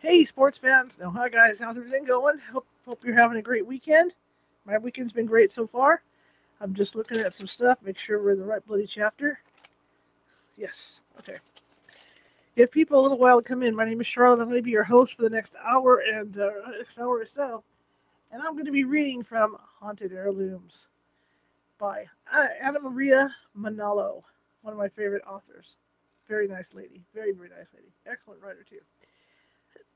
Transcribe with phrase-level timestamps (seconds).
[0.00, 0.96] Hey, sports fans.
[0.98, 1.60] No, hi, guys.
[1.60, 2.38] How's everything going?
[2.50, 4.14] Hope, hope you're having a great weekend.
[4.64, 6.02] My weekend's been great so far.
[6.58, 9.40] I'm just looking at some stuff, make sure we're in the right bloody chapter.
[10.56, 11.36] Yes, okay.
[12.56, 13.76] Give people a little while to come in.
[13.76, 14.40] My name is Charlotte.
[14.40, 17.26] I'm going to be your host for the next hour and uh, next hour or
[17.26, 17.62] so.
[18.32, 20.88] And I'm going to be reading from Haunted Heirlooms
[21.76, 24.22] by uh, Anna Maria Manalo,
[24.62, 25.76] one of my favorite authors.
[26.26, 27.04] Very nice lady.
[27.14, 27.92] Very, very nice lady.
[28.06, 28.80] Excellent writer, too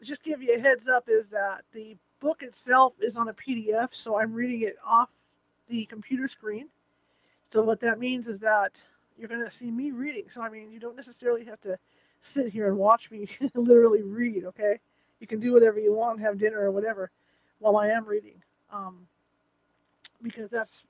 [0.02, 3.94] just give you a heads up is that the book itself is on a PDF,
[3.94, 5.10] so I'm reading it off
[5.68, 6.68] the computer screen.
[7.50, 8.82] So what that means is that
[9.16, 10.24] you're going to see me reading.
[10.28, 11.78] So I mean, you don't necessarily have to
[12.22, 14.44] sit here and watch me literally read.
[14.44, 14.80] Okay,
[15.20, 17.10] you can do whatever you want, have dinner or whatever,
[17.58, 18.42] while I am reading,
[18.72, 19.06] um,
[20.22, 20.84] because that's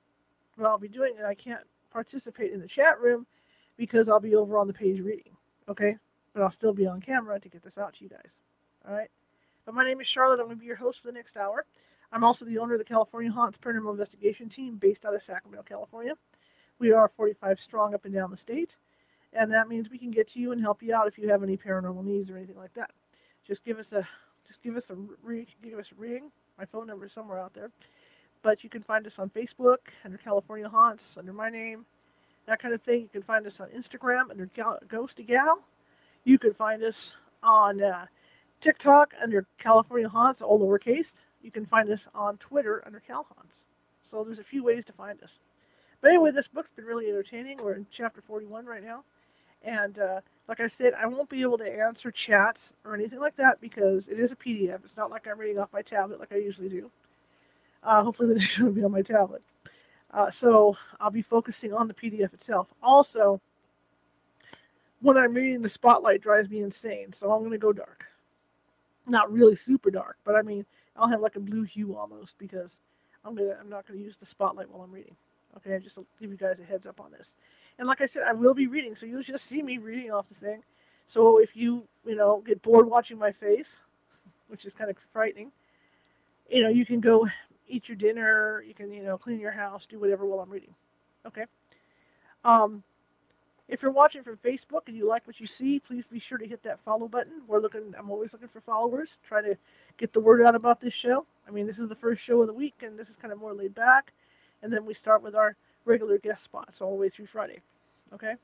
[0.55, 1.15] what I'll be doing.
[1.17, 3.27] And I can't participate in the chat room
[3.77, 5.33] because I'll be over on the page reading.
[5.67, 5.97] Okay,
[6.33, 8.39] but I'll still be on camera to get this out to you guys.
[8.87, 9.09] All right.
[9.65, 10.39] But my name is Charlotte.
[10.39, 11.65] I'm going to be your host for the next hour.
[12.11, 15.65] I'm also the owner of the California Haunts Paranormal Investigation Team based out of Sacramento,
[15.67, 16.13] California.
[16.77, 18.75] We are 45 strong up and down the state,
[19.33, 21.41] and that means we can get to you and help you out if you have
[21.41, 22.91] any paranormal needs or anything like that.
[23.47, 24.07] Just give us a
[24.45, 26.31] just give us a ring, give us a ring.
[26.59, 27.71] My phone number is somewhere out there,
[28.43, 31.85] but you can find us on Facebook under California Haunts under my name,
[32.45, 33.01] that kind of thing.
[33.01, 34.47] You can find us on Instagram under
[34.87, 35.61] Ghost Gal.
[36.23, 38.05] You can find us on uh,
[38.65, 41.21] TikTok under California Haunts, all lowercase.
[41.43, 43.63] You can find us on Twitter under Cal Haunts.
[44.01, 45.37] So there's a few ways to find us.
[46.01, 47.59] But anyway, this book's been really entertaining.
[47.61, 49.03] We're in chapter 41 right now.
[49.61, 53.35] And uh, like I said, I won't be able to answer chats or anything like
[53.35, 54.83] that because it is a PDF.
[54.83, 56.89] It's not like I'm reading off my tablet like I usually do.
[57.83, 59.43] Uh, hopefully, the next one will be on my tablet.
[60.09, 62.69] Uh, so I'll be focusing on the PDF itself.
[62.81, 63.41] Also,
[65.01, 67.13] when I'm reading, the spotlight drives me insane.
[67.13, 68.07] So I'm going to go dark
[69.07, 72.79] not really super dark, but I mean, I'll have like a blue hue almost because
[73.23, 75.15] I'm gonna I'm not gonna use the spotlight while I'm reading.
[75.57, 77.35] Okay, just to give you guys a heads up on this.
[77.79, 80.27] And like I said, I will be reading, so you'll just see me reading off
[80.27, 80.63] the thing.
[81.07, 83.83] So if you you know get bored watching my face,
[84.47, 85.51] which is kind of frightening,
[86.49, 87.27] you know you can go
[87.67, 90.75] eat your dinner, you can you know clean your house, do whatever while I'm reading.
[91.25, 91.45] Okay.
[92.43, 92.83] Um,
[93.67, 96.47] if you're watching from Facebook and you like what you see, please be sure to
[96.47, 97.41] hit that follow button.
[97.47, 99.57] We're looking I'm always looking for followers, try to
[99.97, 101.25] get the word out about this show.
[101.47, 103.39] I mean, this is the first show of the week and this is kind of
[103.39, 104.13] more laid back.
[104.61, 107.59] And then we start with our regular guest spots all the way through Friday.
[108.13, 108.35] Okay?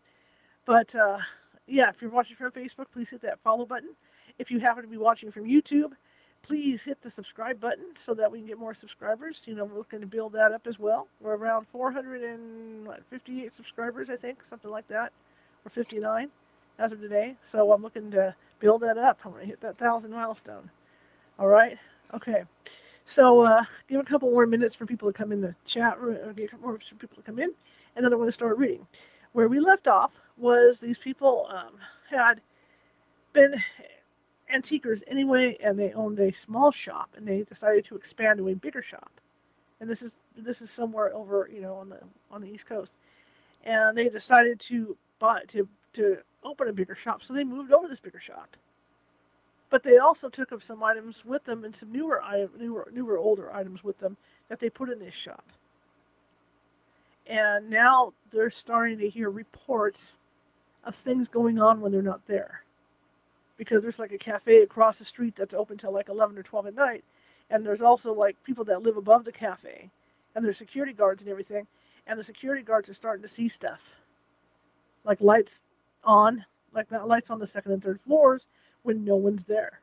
[0.66, 1.20] But uh,
[1.68, 3.92] yeah, if you're watching from Facebook, please hit that follow button.
[4.40, 5.92] If you happen to be watching from YouTube,
[6.44, 9.44] please hit the subscribe button so that we can get more subscribers.
[9.46, 11.08] You know, we're looking to build that up as well.
[11.20, 15.12] We're around 458 subscribers, I think, something like that,
[15.66, 16.30] or 59
[16.80, 17.36] as of today.
[17.44, 19.20] So I'm looking to build that up.
[19.24, 20.72] I'm going to hit that thousand milestone.
[21.40, 21.78] All right.
[22.14, 22.44] Okay.
[23.06, 26.18] So uh, give a couple more minutes for people to come in the chat room,
[26.24, 27.54] or get more people to come in,
[27.96, 28.88] and then I'm going to start reading.
[29.34, 31.74] Where we left off was these people um,
[32.10, 32.42] had
[33.34, 33.64] been
[34.54, 38.56] antiquers anyway, and they owned a small shop, and they decided to expand to a
[38.56, 39.12] bigger shop.
[39.80, 42.94] And this is this is somewhere over, you know, on the on the East Coast.
[43.64, 47.88] And they decided to buy to to open a bigger shop, so they moved over
[47.88, 48.56] this bigger shop.
[49.70, 52.22] But they also took up some items with them and some newer
[52.58, 54.18] newer newer older items with them
[54.50, 55.46] that they put in this shop.
[57.26, 60.18] And now they're starting to hear reports
[60.84, 62.64] of things going on when they're not there
[63.62, 66.66] because there's like a cafe across the street that's open till like 11 or 12
[66.66, 67.04] at night
[67.52, 69.92] and there's also like people that live above the cafe
[70.34, 71.68] and there's security guards and everything
[72.08, 73.98] and the security guards are starting to see stuff.
[75.04, 75.62] Like lights
[76.04, 78.48] on like that lights on the second and third floors
[78.82, 79.82] when no one's there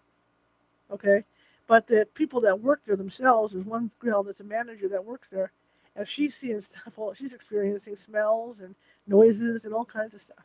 [0.91, 1.22] okay?
[1.69, 5.28] But the people that work there themselves there's one girl that's a manager that works
[5.28, 5.53] there
[5.95, 8.75] and she's seeing stuff she's experiencing smells and
[9.06, 10.45] noises and all kinds of stuff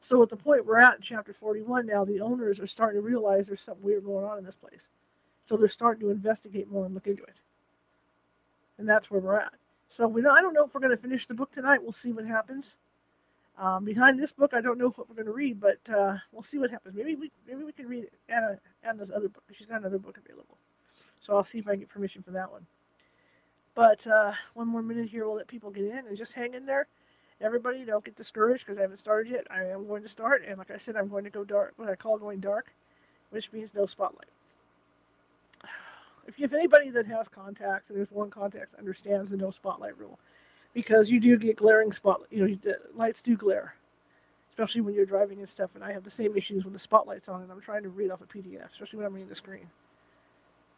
[0.00, 3.06] so at the point we're at in chapter 41 now, the owners are starting to
[3.06, 4.90] realize there's something weird going on in this place.
[5.46, 7.40] So they're starting to investigate more and look into it.
[8.78, 9.54] And that's where we're at.
[9.88, 11.82] So we don't, I don't know if we're going to finish the book tonight.
[11.82, 12.76] We'll see what happens.
[13.58, 16.44] Um, behind this book, I don't know what we're going to read, but uh, we'll
[16.44, 16.94] see what happens.
[16.94, 19.42] Maybe we maybe we can read Anna Anna's other book.
[19.52, 20.58] She's got another book available,
[21.20, 22.66] so I'll see if I can get permission for that one.
[23.74, 26.66] But uh, one more minute here, we'll let people get in and just hang in
[26.66, 26.86] there
[27.40, 29.46] everybody don't get discouraged because I haven't started yet.
[29.50, 31.74] I am going to start, and like I said, I'm going to go dark.
[31.76, 32.72] What I call going dark,
[33.30, 34.28] which means no spotlight.
[36.26, 40.18] If, if anybody that has contacts and there's one contacts understands the no spotlight rule,
[40.74, 42.30] because you do get glaring spotlight.
[42.30, 43.74] You know, the lights do glare,
[44.50, 45.70] especially when you're driving and stuff.
[45.74, 48.10] And I have the same issues when the spotlight's on and I'm trying to read
[48.10, 49.68] off a PDF, especially when I'm reading the screen.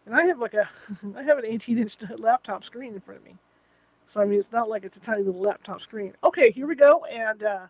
[0.06, 0.68] And I have like a,
[1.16, 3.36] I have an 18 inch laptop screen in front of me.
[4.10, 6.14] So I mean, it's not like it's a tiny little laptop screen.
[6.24, 7.66] Okay, here we go, and uh,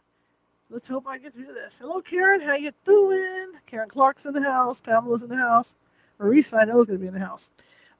[0.71, 1.77] let's hope I get through this.
[1.79, 2.41] Hello, Karen.
[2.41, 3.53] How you doing?
[3.67, 4.81] Karen Clark's in the house.
[4.81, 5.77] Pamela's in the house.
[6.19, 7.51] Marisa, I know, is going to be in the house.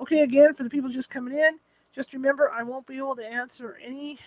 [0.01, 1.59] Okay, again, for the people just coming in,
[1.95, 4.19] just remember I won't be able to answer any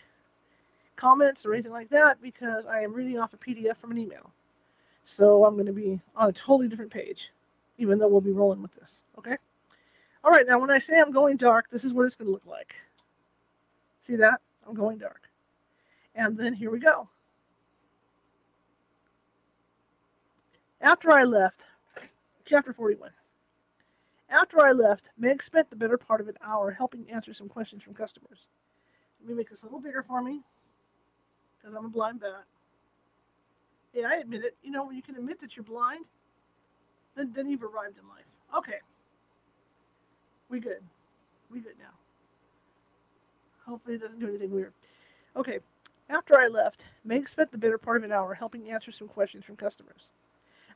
[0.96, 4.30] comments or anything like that because I am reading off a PDF from an email.
[5.04, 7.32] So I'm going to be on a totally different page,
[7.80, 9.02] even though we'll be rolling with this.
[9.18, 9.38] Okay?
[10.24, 12.32] All right, now when I say I'm going dark, this is what it's going to
[12.32, 12.76] look like.
[14.04, 14.42] See that?
[14.68, 15.30] I'm going dark.
[16.14, 17.10] And then here we go.
[20.82, 21.66] After I left,
[22.46, 23.12] chapter 41.
[24.30, 27.82] After I left, Meg spent the better part of an hour helping answer some questions
[27.82, 28.48] from customers.
[29.22, 30.42] Let me make this a little bigger for me
[31.58, 32.44] because I'm a blind bat.
[33.94, 34.58] Yeah, I admit it.
[34.64, 36.06] You know, when you can admit that you're blind,
[37.16, 38.26] then, then you've arrived in life.
[38.58, 38.80] Okay.
[40.50, 40.82] We good.
[41.50, 42.03] We good now.
[43.66, 44.74] Hopefully it doesn't do anything weird.
[45.36, 45.60] Okay.
[46.10, 49.46] After I left, Meg spent the better part of an hour helping answer some questions
[49.46, 50.08] from customers.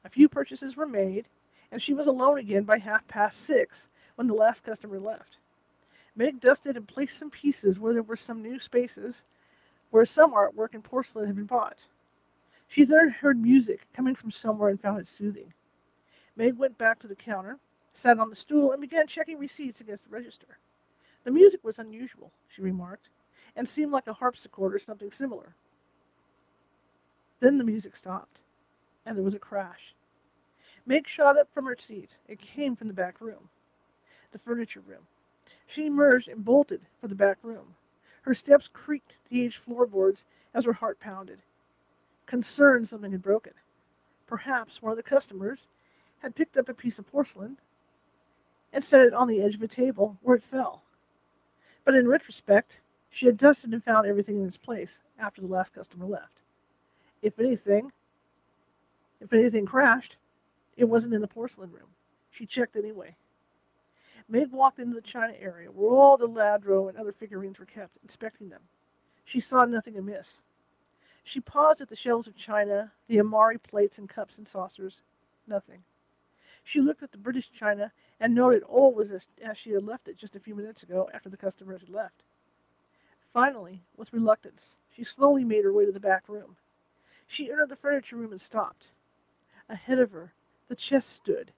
[0.06, 1.25] A few purchases were made,
[1.72, 5.38] and she was alone again by half past six when the last customer left.
[6.16, 9.24] Meg dusted and placed some pieces where there were some new spaces
[9.89, 11.86] where some artwork and porcelain had been bought.
[12.68, 15.54] She then heard music coming from somewhere and found it soothing.
[16.36, 17.60] Meg went back to the counter,
[17.94, 20.57] sat on the stool, and began checking receipts against the register.
[21.27, 23.09] The music was unusual, she remarked,
[23.53, 25.56] and seemed like a harpsichord or something similar.
[27.41, 28.39] Then the music stopped,
[29.06, 29.94] and there was a crash.
[30.85, 32.15] Meg shot up from her seat.
[32.29, 33.50] It came from the back room,
[34.31, 35.07] the furniture room.
[35.65, 37.75] She emerged and bolted for the back room.
[38.21, 41.39] Her steps creaked the aged floorboards as her heart pounded.
[42.25, 43.51] Concerned something had broken.
[44.27, 45.68] Perhaps one of the customers
[46.19, 47.57] had picked up a piece of porcelain
[48.71, 50.83] and set it on the edge of a table where it fell.
[51.88, 55.74] But in retrospect, she had dusted and found everything in its place after the last
[55.74, 56.42] customer left.
[57.22, 57.94] If anything,
[59.22, 60.18] if anything crashed,
[60.75, 61.88] it wasn't in the porcelain room.
[62.30, 63.16] She checked anyway.
[64.28, 68.00] Meg walked into the china area, where all the Lladro and other figurines were kept,
[68.04, 68.63] inspecting them.
[69.24, 70.42] She saw nothing amiss.
[71.24, 75.04] She paused at the shelves of china, the Imari plates and cups and saucers.
[75.48, 75.84] Nothing.
[76.67, 80.09] She looked at the British china and noted all was as, as she had left
[80.09, 82.23] it just a few minutes ago after the customers had left.
[83.31, 86.57] Finally, with reluctance, she slowly made her way to the back room.
[87.25, 88.91] She entered the furniture room and stopped.
[89.69, 90.33] Ahead of her,
[90.67, 91.53] the chest stood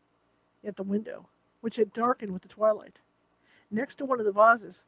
[0.63, 1.25] at the window
[1.61, 3.01] which had darkened with the twilight.
[3.71, 4.83] Next to one of the vases,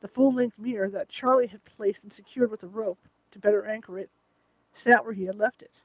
[0.00, 2.98] the full length mirror that Charlie had placed and secured with a rope
[3.30, 4.10] to better anchor it
[4.74, 5.80] sat where he had left it.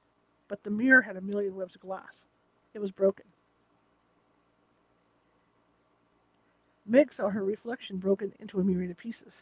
[0.47, 2.25] But the mirror had a million webs of glass.
[2.73, 3.25] It was broken.
[6.85, 9.41] Meg saw her reflection broken into a myriad of pieces.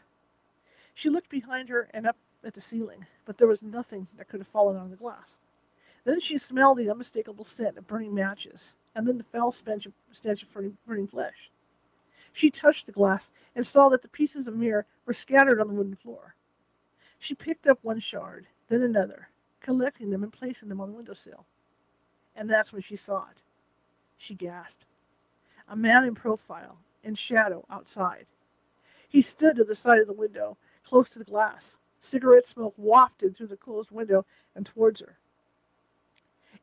[0.93, 4.39] She looked behind her and up at the ceiling, but there was nothing that could
[4.39, 5.37] have fallen on the glass.
[6.05, 9.93] Then she smelled the unmistakable scent of burning matches and then the foul stench of,
[10.11, 11.49] stench of burning flesh.
[12.31, 15.73] She touched the glass and saw that the pieces of mirror were scattered on the
[15.73, 16.35] wooden floor.
[17.19, 19.29] She picked up one shard, then another,
[19.61, 21.45] collecting them and placing them on the windowsill.
[22.35, 23.43] And that's when she saw it.
[24.17, 24.85] She gasped.
[25.69, 28.25] A man in profile, in shadow, outside.
[29.07, 31.77] He stood to the side of the window, close to the glass.
[32.01, 35.17] Cigarette smoke wafted through the closed window and towards her.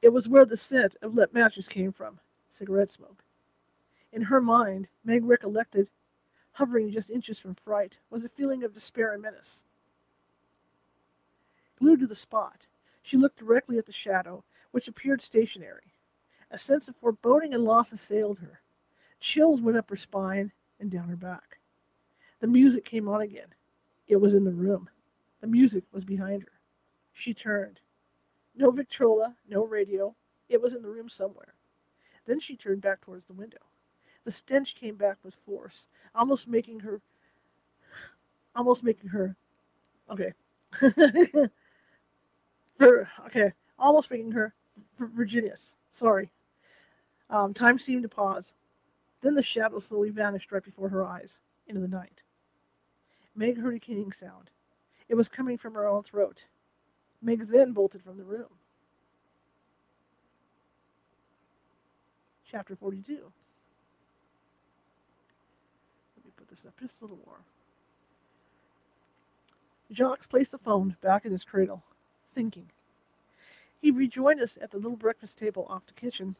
[0.02, 2.20] It was where the scent of lit matches came from
[2.50, 3.22] cigarette smoke.
[4.12, 5.88] In her mind, Meg recollected,
[6.52, 9.62] hovering just inches from fright, was a feeling of despair and menace.
[11.78, 12.66] Glued to the spot,
[13.02, 15.94] she looked directly at the shadow, which appeared stationary.
[16.50, 18.59] A sense of foreboding and loss assailed her.
[19.20, 21.58] Chills went up her spine and down her back.
[22.40, 23.48] The music came on again.
[24.08, 24.88] It was in the room.
[25.40, 26.52] The music was behind her.
[27.12, 27.80] She turned.
[28.56, 30.14] No Victrola, no radio.
[30.48, 31.54] It was in the room somewhere.
[32.26, 33.58] Then she turned back towards the window.
[34.24, 37.00] The stench came back with force, almost making her
[38.54, 39.36] almost making her
[40.10, 40.32] okay.
[42.78, 44.54] For, okay, almost making her
[44.98, 45.76] Virginius.
[45.92, 46.30] Sorry.
[47.28, 48.54] Um, time seemed to pause.
[49.22, 52.22] Then the shadow slowly vanished right before her eyes into the night.
[53.34, 54.50] Meg heard a keening sound.
[55.08, 56.46] It was coming from her own throat.
[57.20, 58.48] Meg then bolted from the room.
[62.44, 63.32] Chapter 42.
[66.16, 67.40] Let me put this up just a little more.
[69.92, 71.82] Jacques placed the phone back in his cradle,
[72.32, 72.70] thinking.
[73.80, 76.36] He rejoined us at the little breakfast table off the kitchen,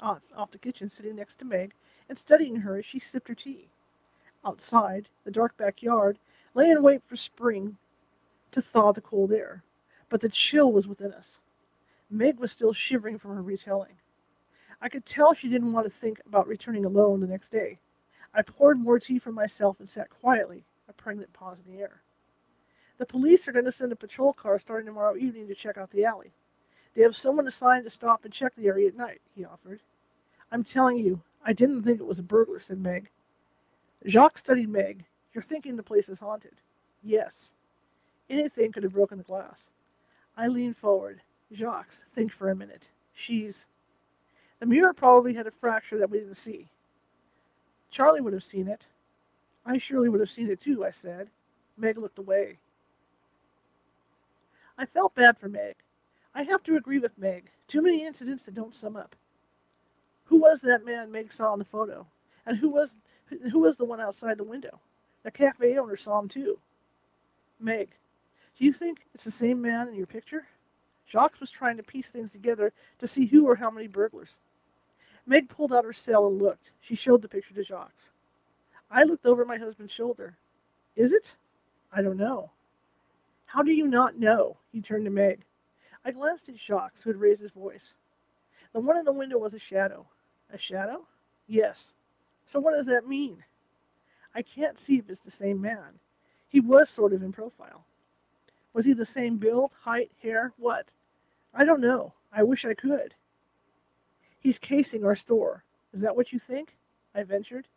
[0.00, 1.74] off, off the kitchen, sitting next to Meg
[2.12, 3.68] and studying her as she sipped her tea.
[4.44, 6.18] Outside, the dark backyard
[6.52, 7.78] lay in wait for spring
[8.50, 9.62] to thaw the cold air,
[10.10, 11.40] but the chill was within us.
[12.10, 13.94] Meg was still shivering from her retelling.
[14.78, 17.78] I could tell she didn't want to think about returning alone the next day.
[18.34, 22.02] I poured more tea for myself and sat quietly, a pregnant pause in the air.
[22.98, 25.90] The police are going to send a patrol car starting tomorrow evening to check out
[25.92, 26.32] the alley.
[26.94, 29.80] They have someone assigned to stop and check the area at night, he offered.
[30.50, 33.10] I'm telling you, I didn't think it was a burglar, said Meg.
[34.06, 35.04] Jacques studied Meg.
[35.34, 36.60] You're thinking the place is haunted.
[37.02, 37.54] Yes.
[38.30, 39.72] Anything could have broken the glass.
[40.36, 41.22] I leaned forward.
[41.52, 42.90] Jacques, think for a minute.
[43.12, 43.66] She's.
[44.60, 46.68] The mirror probably had a fracture that we didn't see.
[47.90, 48.86] Charlie would have seen it.
[49.66, 51.28] I surely would have seen it too, I said.
[51.76, 52.58] Meg looked away.
[54.78, 55.76] I felt bad for Meg.
[56.34, 57.50] I have to agree with Meg.
[57.68, 59.14] Too many incidents that don't sum up.
[60.32, 62.06] Who was that man Meg saw in the photo?
[62.46, 62.96] And who was
[63.50, 64.80] who was the one outside the window?
[65.24, 66.58] The cafe owner saw him too.
[67.60, 67.90] Meg,
[68.58, 70.46] do you think it's the same man in your picture?
[71.06, 74.38] Jacques was trying to piece things together to see who or how many burglars.
[75.26, 76.70] Meg pulled out her cell and looked.
[76.80, 77.92] She showed the picture to Jacques.
[78.90, 80.38] I looked over my husband's shoulder.
[80.96, 81.36] Is it?
[81.92, 82.52] I don't know.
[83.44, 84.56] How do you not know?
[84.72, 85.40] He turned to Meg.
[86.06, 87.96] I glanced at Jacques, who had raised his voice.
[88.72, 90.06] The one in the window was a shadow.
[90.52, 91.06] A shadow?
[91.48, 91.94] Yes.
[92.46, 93.44] So what does that mean?
[94.34, 95.98] I can't see if it's the same man.
[96.48, 97.84] He was sort of in profile.
[98.74, 100.88] Was he the same build, height, hair, what?
[101.54, 102.12] I don't know.
[102.32, 103.14] I wish I could.
[104.38, 105.64] He's casing our store.
[105.92, 106.76] Is that what you think?
[107.14, 107.68] I ventured.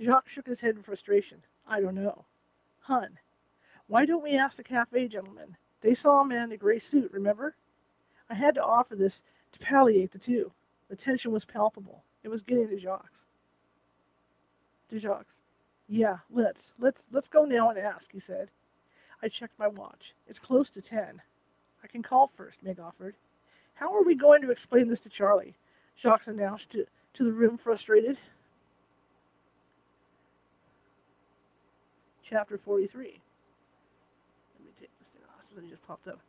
[0.00, 1.42] Jacques shook his head in frustration.
[1.66, 2.24] I don't know.
[2.80, 3.18] Hun,
[3.86, 5.56] why don't we ask the cafe gentlemen?
[5.80, 7.54] They saw a man in a gray suit, remember?
[8.30, 10.52] I had to offer this to palliate the two.
[10.92, 12.04] The tension was palpable.
[12.22, 13.24] It was getting to Jacques.
[14.90, 15.34] To Jacques.
[15.88, 16.74] Yeah, let's.
[16.78, 18.50] Let's let's go now and ask, he said.
[19.22, 20.14] I checked my watch.
[20.26, 21.22] It's close to ten.
[21.82, 23.14] I can call first, Meg offered.
[23.76, 25.54] How are we going to explain this to Charlie?
[25.98, 26.84] Jacques announced to,
[27.14, 28.18] to the room, frustrated.
[32.22, 33.02] Chapter 43.
[33.06, 35.42] Let me take this thing off.
[35.42, 36.20] Something just popped up.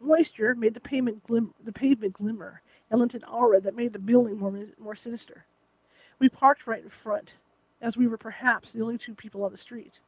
[0.00, 3.98] Moisture made the pavement, glim- the pavement glimmer and lent an aura that made the
[3.98, 5.44] building more, more sinister.
[6.18, 7.34] We parked right in front,
[7.80, 10.00] as we were perhaps the only two people on the street.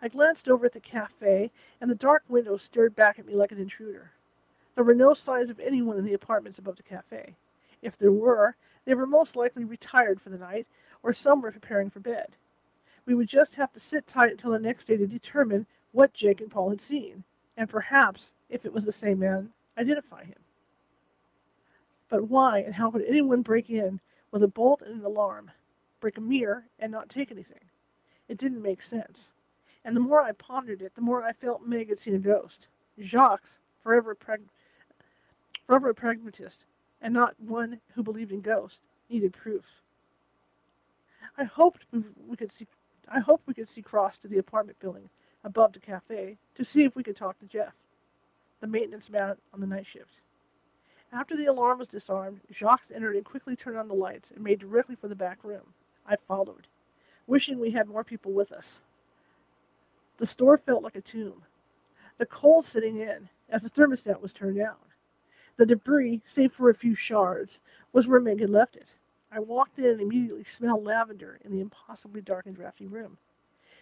[0.00, 1.50] I glanced over at the cafe,
[1.80, 4.12] and the dark window stared back at me like an intruder.
[4.74, 7.36] There were no signs of anyone in the apartments above the cafe.
[7.80, 10.66] If there were, they were most likely retired for the night,
[11.02, 12.36] or some were preparing for bed.
[13.06, 16.40] We would just have to sit tight until the next day to determine what Jake
[16.40, 17.24] and Paul had seen,
[17.56, 20.38] and perhaps, if it was the same man, identify him.
[22.08, 25.50] But why and how could anyone break in with a bolt and an alarm,
[26.00, 27.60] break a mirror, and not take anything?
[28.28, 29.32] It didn't make sense.
[29.84, 32.68] And the more I pondered it, the more I felt Meg had seen a ghost.
[33.00, 33.48] Jacques,
[33.80, 34.48] forever, prag-
[35.66, 36.64] forever a pragmatist,
[37.00, 39.64] and not one who believed in ghosts, needed proof.
[41.38, 42.66] I hoped we, we could see.
[43.08, 45.10] I hoped we could see Cross to the apartment building
[45.46, 47.72] above the cafe to see if we could talk to Jeff,
[48.60, 50.18] the maintenance man on the night shift.
[51.12, 54.58] After the alarm was disarmed, Jacques entered and quickly turned on the lights and made
[54.58, 55.72] directly for the back room.
[56.06, 56.66] I followed,
[57.28, 58.82] wishing we had more people with us.
[60.18, 61.42] The store felt like a tomb.
[62.18, 64.76] The cold sitting in as the thermostat was turned down.
[65.56, 67.60] The debris, save for a few shards,
[67.92, 68.94] was where Meg had left it.
[69.30, 73.18] I walked in and immediately smelled lavender in the impossibly dark and drafty room.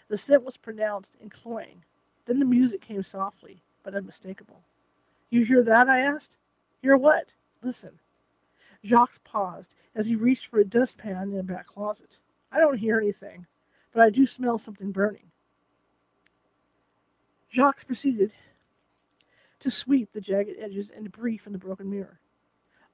[0.09, 1.85] The scent was pronounced and cloying.
[2.27, 4.61] Then the music came softly, but unmistakable.
[5.31, 5.89] You hear that?
[5.89, 6.39] I asked.
[6.83, 7.29] Hear what?
[7.63, 7.99] Listen.
[8.85, 12.19] Jacques paused as he reached for a dustpan in a back closet.
[12.53, 13.47] I don't hear anything,
[13.93, 15.31] but I do smell something burning.
[17.51, 18.33] Jacques proceeded
[19.61, 22.21] to sweep the jagged edges and debris from the broken mirror.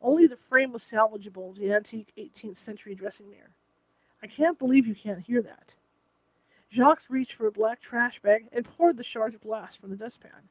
[0.01, 3.51] Only the frame was salvageable, the antique 18th century dressing mirror.
[4.23, 5.75] I can't believe you can't hear that.
[6.73, 9.97] Jacques reached for a black trash bag and poured the shards of glass from the
[9.97, 10.49] dustpan.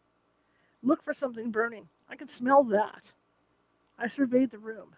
[0.84, 1.88] Look for something burning.
[2.10, 3.14] I can smell that.
[3.98, 4.96] I surveyed the room.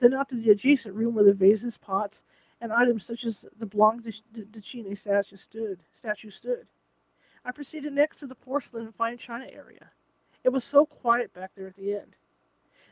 [0.00, 2.24] Then out to the adjacent room where the vases, pots,
[2.60, 5.80] and items such as the Blanc de, de Chine statue stood.
[5.94, 6.66] Statue stood.
[7.44, 9.90] I proceeded next to the porcelain and fine china area.
[10.42, 12.16] It was so quiet back there at the end.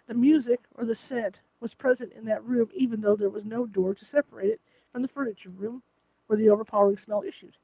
[0.06, 3.66] The music or the scent was present in that room, even though there was no
[3.66, 4.60] door to separate it
[4.92, 5.82] from the furniture room
[6.26, 7.56] where the overpowering smell issued.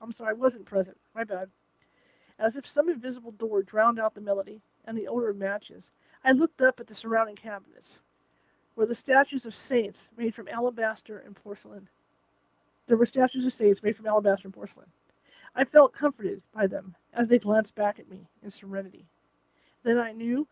[0.00, 0.96] I'm sorry, I wasn't present.
[1.14, 1.48] My bad.
[2.38, 5.90] As if some invisible door drowned out the melody and the odor of matches,
[6.24, 8.02] I looked up at the surrounding cabinets,
[8.74, 11.88] where the statues of saints made from alabaster and porcelain.
[12.86, 14.88] There were statues of saints made from alabaster and porcelain.
[15.54, 19.06] I felt comforted by them as they glanced back at me in serenity.
[19.82, 20.48] Then I knew,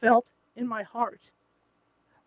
[0.00, 1.30] felt in my heart,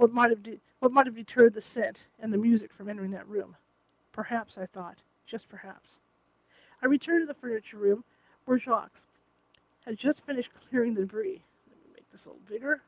[0.01, 3.11] what might have de- what might have deterred the scent and the music from entering
[3.11, 3.55] that room.
[4.11, 5.99] Perhaps, I thought, just perhaps.
[6.81, 8.03] I returned to the furniture room
[8.45, 9.01] where Jacques
[9.85, 11.43] had just finished clearing the debris.
[11.69, 12.81] Let me make this a little bigger.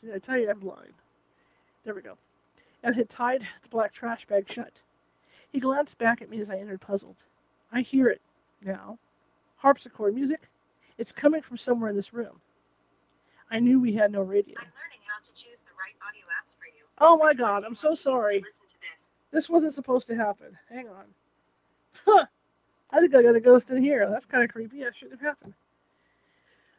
[0.00, 0.94] See, I tell you, I'm blind.
[1.84, 2.18] There we go.
[2.82, 4.82] And had tied the black trash bag shut.
[5.52, 7.24] He glanced back at me as I entered, puzzled.
[7.72, 8.20] I hear it
[8.64, 8.98] now.
[9.58, 10.48] Harpsichord music.
[10.98, 12.40] It's coming from somewhere in this room.
[13.50, 14.56] I knew we had no radio.
[15.24, 16.84] To choose the right audio apps for you.
[16.98, 18.40] Oh my god, I'm so to to sorry.
[18.40, 19.10] listen to this?
[19.32, 20.56] This wasn't supposed to happen.
[20.70, 21.06] Hang on.
[22.04, 22.26] Huh.
[22.90, 24.08] I think I got a ghost in here.
[24.08, 24.82] That's kind of creepy.
[24.84, 25.54] That shouldn't have happened.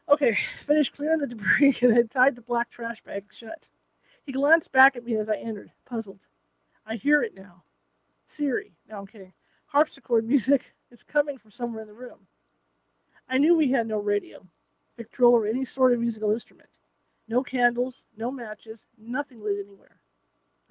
[0.09, 3.69] Okay, finished clearing the debris and had tied the black trash bag shut.
[4.25, 6.21] He glanced back at me as I entered, puzzled.
[6.85, 7.63] I hear it now.
[8.27, 8.73] Siri.
[8.89, 9.33] No, I'm kidding.
[9.67, 10.73] Harpsichord music.
[10.89, 12.27] It's coming from somewhere in the room.
[13.29, 14.47] I knew we had no radio,
[14.97, 16.68] Victrola, or any sort of musical instrument.
[17.29, 19.97] No candles, no matches, nothing lit anywhere.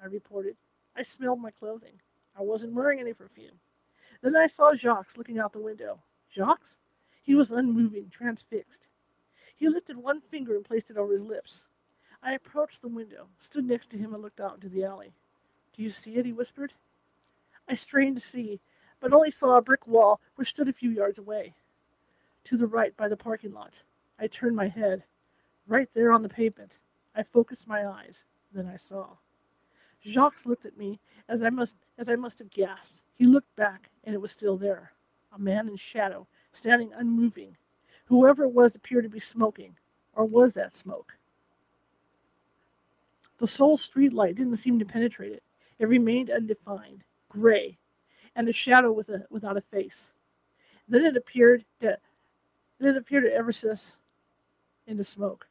[0.03, 0.57] I reported.
[0.95, 2.01] I smelled my clothing.
[2.37, 3.59] I wasn't wearing any perfume.
[4.21, 5.99] Then I saw Jacques looking out the window.
[6.35, 6.77] Jacques?
[7.23, 8.87] He was unmoving, transfixed.
[9.55, 11.65] He lifted one finger and placed it over his lips.
[12.21, 15.13] I approached the window, stood next to him, and looked out into the alley.
[15.73, 16.25] Do you see it?
[16.25, 16.73] he whispered.
[17.69, 18.59] I strained to see,
[18.99, 21.53] but only saw a brick wall which stood a few yards away.
[22.45, 23.83] To the right, by the parking lot.
[24.19, 25.03] I turned my head.
[25.69, 26.79] Right there on the pavement.
[27.15, 28.25] I focused my eyes.
[28.51, 29.05] Then I saw.
[30.03, 33.01] Jacques looked at me as I must as I must have gasped.
[33.15, 34.93] He looked back, and it was still there.
[35.31, 37.55] A man in shadow, standing unmoving.
[38.05, 39.75] Whoever it was appeared to be smoking.
[40.13, 41.13] Or was that smoke?
[43.37, 45.43] The sole street light didn't seem to penetrate it.
[45.77, 47.77] It remained undefined, gray,
[48.35, 50.09] and a shadow with a, without a face.
[50.87, 51.99] Then it appeared to,
[52.79, 53.97] then it appeared to Eversus
[54.87, 55.48] into smoke.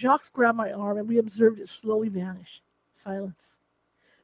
[0.00, 2.62] Jacques grabbed my arm, and we observed it slowly vanish.
[2.94, 3.58] Silence.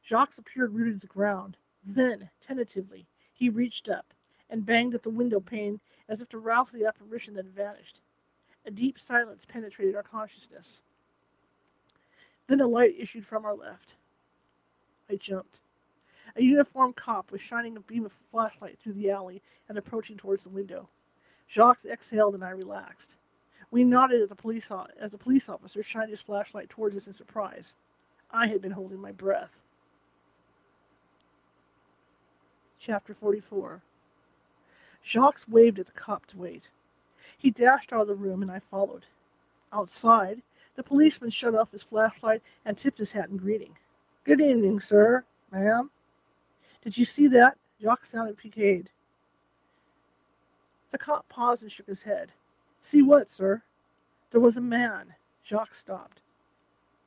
[0.03, 1.55] Jacques appeared rooted to the ground.
[1.85, 4.11] Then, tentatively, he reached up
[4.49, 8.01] and banged at the window pane as if to rouse the apparition that had vanished.
[8.65, 10.81] A deep silence penetrated our consciousness.
[12.47, 13.97] Then a light issued from our left.
[15.07, 15.61] I jumped.
[16.35, 20.41] A uniformed cop was shining a beam of flashlight through the alley and approaching towards
[20.41, 20.89] the window.
[21.47, 23.15] Jacques exhaled and I relaxed.
[23.69, 27.13] We nodded at the police as the police officer shined his flashlight towards us in
[27.13, 27.75] surprise.
[28.31, 29.59] I had been holding my breath.
[32.79, 33.81] Chapter 44
[35.03, 36.69] Jacques waved at the cop to wait.
[37.37, 39.05] He dashed out of the room and I followed.
[39.71, 40.41] Outside,
[40.75, 43.77] the policeman shut off his flashlight and tipped his hat in greeting.
[44.23, 45.91] Good evening, sir, ma'am.
[46.83, 47.57] Did you see that?
[47.81, 48.89] Jacques sounded piqued.
[50.91, 52.31] The cop paused and shook his head.
[52.87, 53.63] See what, sir?
[54.31, 55.15] There was a man.
[55.45, 56.21] Jacques stopped.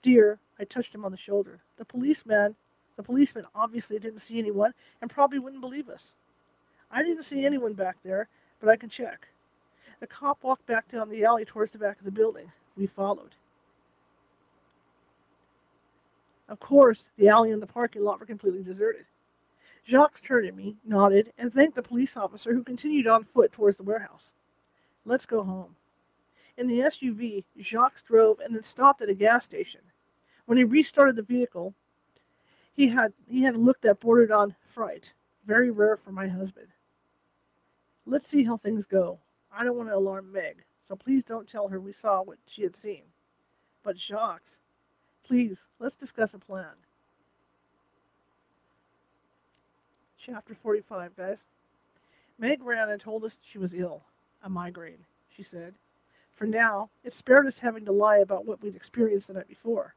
[0.03, 1.61] Dear, I touched him on the shoulder.
[1.79, 2.55] The policeman,
[2.99, 6.13] the policeman obviously didn't see anyone and probably wouldn't believe us.
[6.91, 8.29] I didn't see anyone back there,
[8.61, 9.29] but I can check.
[10.01, 12.53] The cop walked back down the alley towards the back of the building.
[12.77, 13.35] We followed.
[16.47, 19.07] Of course, the alley and the parking lot were completely deserted.
[19.89, 23.79] Jacques turned at me, nodded, and thanked the police officer who continued on foot towards
[23.79, 24.35] the warehouse.
[25.11, 25.75] Let's go home.
[26.57, 29.81] In the SUV, Jacques drove and then stopped at a gas station.
[30.47, 31.75] When he restarted the vehicle,
[32.73, 36.69] he had he had a look that bordered on fright, very rare for my husband.
[38.07, 39.19] Let's see how things go.
[39.53, 42.63] I don't want to alarm Meg, so please don't tell her we saw what she
[42.63, 43.03] had seen.
[43.83, 44.59] But Jacques,
[45.25, 46.87] please, let's discuss a plan.
[50.17, 51.43] Chapter 45, guys.
[52.39, 54.05] Meg ran and told us she was ill.
[54.43, 55.75] A migraine, she said.
[56.35, 59.95] For now, it spared us having to lie about what we'd experienced the night before.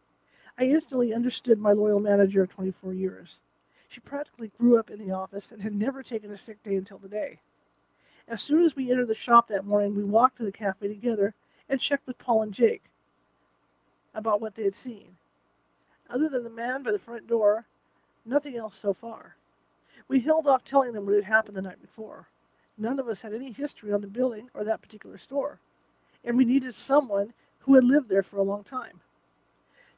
[0.58, 3.40] I instantly understood my loyal manager of 24 years.
[3.88, 7.00] She practically grew up in the office and had never taken a sick day until
[7.00, 7.40] today.
[8.28, 11.34] As soon as we entered the shop that morning, we walked to the cafe together
[11.70, 12.84] and checked with Paul and Jake
[14.14, 15.18] about what they had seen.
[16.10, 17.66] Other than the man by the front door,
[18.26, 19.36] nothing else so far.
[20.08, 22.28] We held off telling them what had happened the night before.
[22.78, 25.60] None of us had any history on the building or that particular store,
[26.24, 29.02] and we needed someone who had lived there for a long time.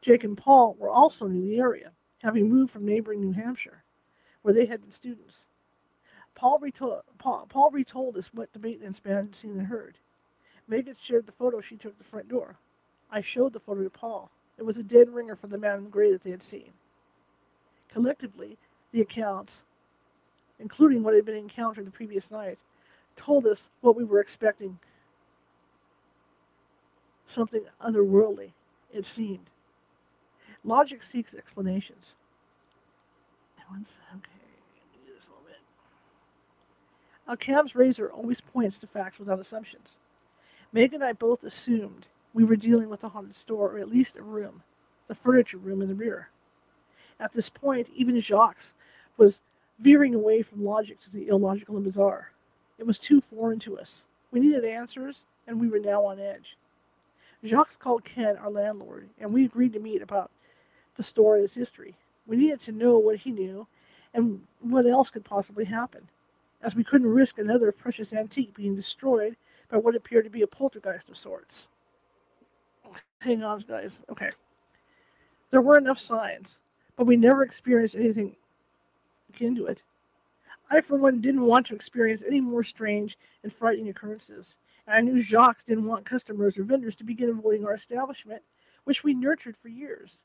[0.02, 3.84] Jake and Paul were also new to the area, having moved from neighboring New Hampshire,
[4.42, 5.46] where they had been students.
[6.36, 9.98] Paul retold, Paul, Paul retold us what the maintenance man had seen and heard.
[10.68, 12.58] Megan shared the photo she took at the front door.
[13.10, 14.30] I showed the photo to Paul.
[14.58, 16.74] It was a dead ringer for the man in gray that they had seen.
[17.90, 18.58] Collectively,
[18.92, 19.64] the accounts,
[20.60, 22.58] including what had been encountered the previous night,
[23.16, 24.80] told us what we were expecting.
[27.28, 28.52] Something otherworldly,
[28.94, 29.50] it seemed.
[30.64, 32.16] Logic seeks explanations.
[33.70, 34.30] Once, okay,
[35.16, 35.58] just a little bit.
[37.28, 39.98] Occam's razor always points to facts without assumptions.
[40.72, 44.18] Meg and I both assumed we were dealing with a haunted store, or at least
[44.18, 44.62] a room,
[45.08, 46.30] the furniture room in the rear.
[47.20, 48.74] At this point, even Jacques
[49.18, 49.42] was
[49.80, 52.32] veering away from logic to the illogical and bizarre.
[52.78, 54.06] It was too foreign to us.
[54.32, 56.58] We needed answers, and we were now on edge.
[57.44, 60.32] Jacques called Ken our landlord, and we agreed to meet about
[60.96, 61.96] the store and its history.
[62.26, 63.68] We needed to know what he knew
[64.14, 66.10] and what else could possibly happen,
[66.62, 69.36] as we couldn't risk another precious antique being destroyed
[69.70, 71.68] by what appeared to be a poltergeist of sorts.
[73.20, 74.02] Hang on, guys.
[74.10, 74.30] Okay.
[75.50, 76.60] There were enough signs,
[76.96, 78.36] but we never experienced anything
[79.30, 79.84] akin to it.
[80.70, 84.58] I, for one, didn't want to experience any more strange and frightening occurrences,
[84.88, 88.42] and I knew Jacques didn't want customers or vendors to begin avoiding our establishment,
[88.84, 90.22] which we nurtured for years.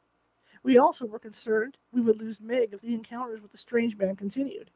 [0.62, 4.16] We also were concerned we would lose Meg if the encounters with the strange man
[4.16, 4.70] continued.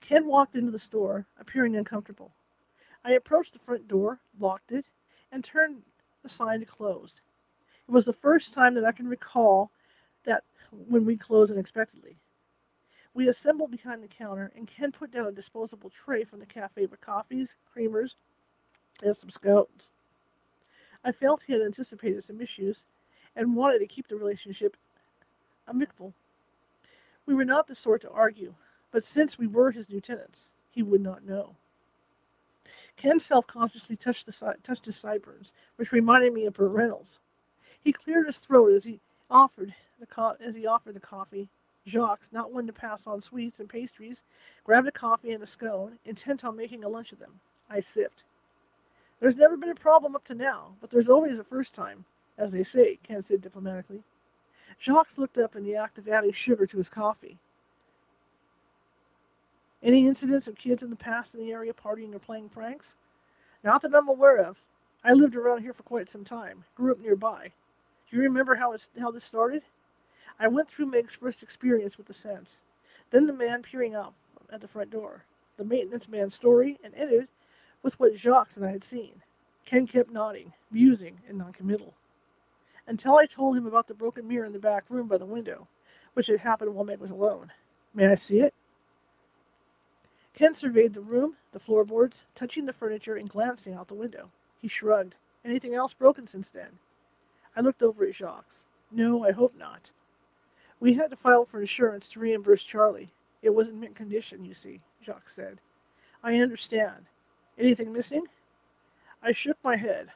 [0.00, 2.32] Ken walked into the store, appearing uncomfortable.
[3.04, 4.86] I approached the front door, locked it,
[5.32, 5.82] and turned
[6.22, 7.20] the sign to closed.
[7.88, 9.70] It was the first time that I can recall
[10.24, 10.44] that
[10.88, 12.16] when we close unexpectedly.
[13.14, 16.86] We assemble behind the counter, and Ken put down a disposable tray from the cafe
[16.86, 18.14] with coffees, creamers,
[19.02, 19.90] and some scones.
[21.04, 22.86] I felt he had anticipated some issues
[23.36, 24.76] and wanted to keep the relationship
[25.68, 26.12] amicable.
[27.26, 28.54] We were not the sort to argue,
[28.90, 31.56] but since we were his new tenants, he would not know.
[32.96, 37.20] Ken self-consciously touched, the, touched his sideburns, which reminded me of Burt Reynolds.
[37.82, 41.48] He cleared his throat as he offered the co- as he offered the coffee.
[41.86, 44.22] Jacques, not one to pass on sweets and pastries,
[44.64, 47.40] grabbed a coffee and a scone, intent on making a lunch of them.
[47.68, 48.24] I sipped.
[49.20, 52.04] There's never been a problem up to now, but there's always a first time,
[52.38, 54.02] as they say, Ken said diplomatically.
[54.80, 57.38] Jacques looked up in the act of adding sugar to his coffee.
[59.82, 62.96] Any incidents of kids in the past in the area partying or playing pranks?
[63.62, 64.62] Not that I'm aware of.
[65.04, 67.52] I lived around here for quite some time, grew up nearby.
[68.10, 69.62] Do you remember how, it's, how this started?
[70.38, 72.62] I went through Meg's first experience with the sense,
[73.10, 74.14] then the man peering out
[74.52, 75.24] at the front door,
[75.56, 77.28] the maintenance man's story, and ended
[77.82, 79.22] with what Jacques and I had seen.
[79.64, 81.94] Ken kept nodding, musing, and noncommittal.
[82.86, 85.68] Until I told him about the broken mirror in the back room by the window,
[86.14, 87.52] which had happened while Meg was alone.
[87.94, 88.54] May I see it?
[90.34, 94.30] Ken surveyed the room, the floorboards, touching the furniture and glancing out the window.
[94.60, 95.14] He shrugged.
[95.44, 96.78] Anything else broken since then?
[97.56, 98.56] I looked over at Jacques.
[98.90, 99.90] No, I hope not.
[100.80, 103.10] We had to file for insurance to reimburse Charlie.
[103.42, 105.60] It was in mint condition, you see, Jacques said.
[106.22, 107.06] I understand.
[107.58, 108.24] Anything missing?
[109.22, 110.08] I shook my head.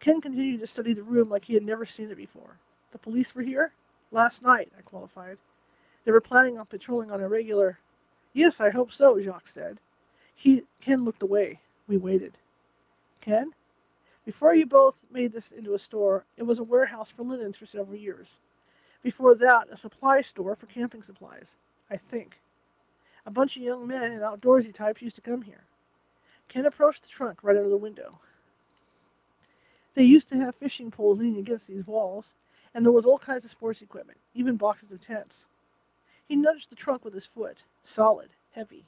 [0.00, 2.58] Ken continued to study the room like he had never seen it before.
[2.92, 3.72] The police were here?
[4.10, 5.38] Last night, I qualified.
[6.04, 7.78] They were planning on patrolling on a regular.
[8.32, 9.78] Yes, I hope so, Jacques said.
[10.34, 11.60] He, Ken looked away.
[11.86, 12.38] We waited.
[13.20, 13.52] Ken?
[14.24, 17.66] Before you both made this into a store, it was a warehouse for linens for
[17.66, 18.38] several years.
[19.04, 21.54] Before that, a supply store for camping supplies,
[21.90, 22.40] I think.
[23.26, 25.64] A bunch of young men and outdoorsy types used to come here.
[26.48, 28.18] Ken approached the trunk right under the window.
[29.94, 32.32] They used to have fishing poles leaning against these walls,
[32.74, 35.48] and there was all kinds of sports equipment, even boxes of tents.
[36.26, 38.84] He nudged the trunk with his foot, solid, heavy.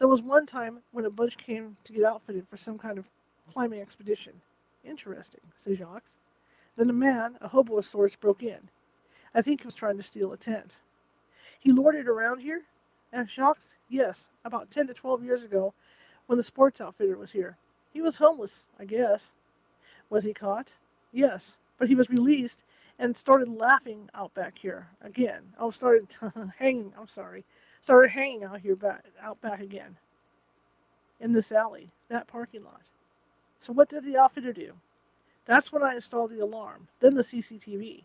[0.00, 3.04] There was one time when a bunch came to get outfitted for some kind of
[3.52, 4.40] climbing expedition.
[4.84, 6.10] Interesting, said Jacques.
[6.76, 8.70] Then a man, a hobo of sorts, broke in.
[9.34, 10.78] I think he was trying to steal a tent.
[11.58, 12.62] He loitered around here?
[13.12, 13.62] asked Jacques.
[13.88, 15.74] Yes, about ten to twelve years ago,
[16.26, 17.56] when the sports outfitter was here.
[17.92, 19.32] He was homeless, I guess.
[20.08, 20.74] Was he caught?
[21.12, 22.62] Yes, but he was released
[22.98, 25.54] and started laughing out back here again.
[25.58, 26.08] Oh, started
[26.58, 26.92] hanging.
[26.98, 27.44] I'm sorry.
[27.82, 29.96] Started hanging out here back out back again.
[31.18, 32.90] In this alley, that parking lot.
[33.60, 34.74] So what did the outfitter do?
[35.46, 38.04] That's when I installed the alarm, then the CCTV.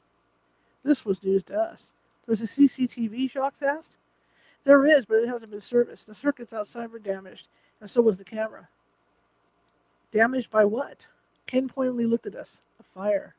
[0.85, 1.93] This was news to us.
[2.25, 3.97] There's a CCTV, Jacques asked.
[4.63, 6.05] There is, but it hasn't been serviced.
[6.05, 7.47] The circuits outside were damaged,
[7.81, 8.69] and so was the camera.
[10.11, 11.09] Damaged by what?
[11.47, 12.61] Ken pointedly looked at us.
[12.79, 13.33] A fire.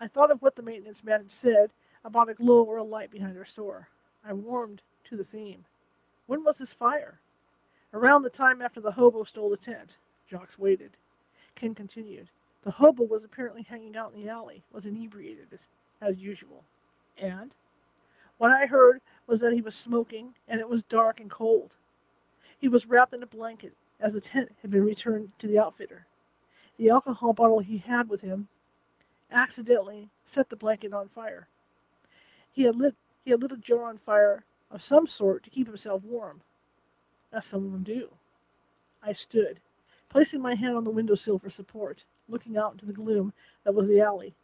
[0.00, 1.70] I thought of what the maintenance man had said
[2.02, 3.88] about a glow or a light behind our store.
[4.26, 5.64] I warmed to the theme.
[6.26, 7.20] When was this fire?
[7.92, 9.98] Around the time after the hobo stole the tent.
[10.30, 10.92] Jacques waited.
[11.54, 12.28] Ken continued.
[12.64, 15.50] The hobo was apparently hanging out in the alley, was inebriated
[16.00, 16.64] as, usual.
[17.18, 17.52] And?
[18.38, 21.74] What I heard was that he was smoking, and it was dark and cold.
[22.58, 26.06] He was wrapped in a blanket, as the tent had been returned to the outfitter.
[26.76, 28.48] The alcohol bottle he had with him
[29.30, 31.48] accidentally set the blanket on fire.
[32.52, 35.66] He had lit he had lit a jar on fire of some sort to keep
[35.66, 36.42] himself warm,
[37.32, 38.10] as some of them do.
[39.02, 39.58] I stood,
[40.08, 43.32] placing my hand on the windowsill for support, looking out into the gloom
[43.64, 44.34] that was the alley.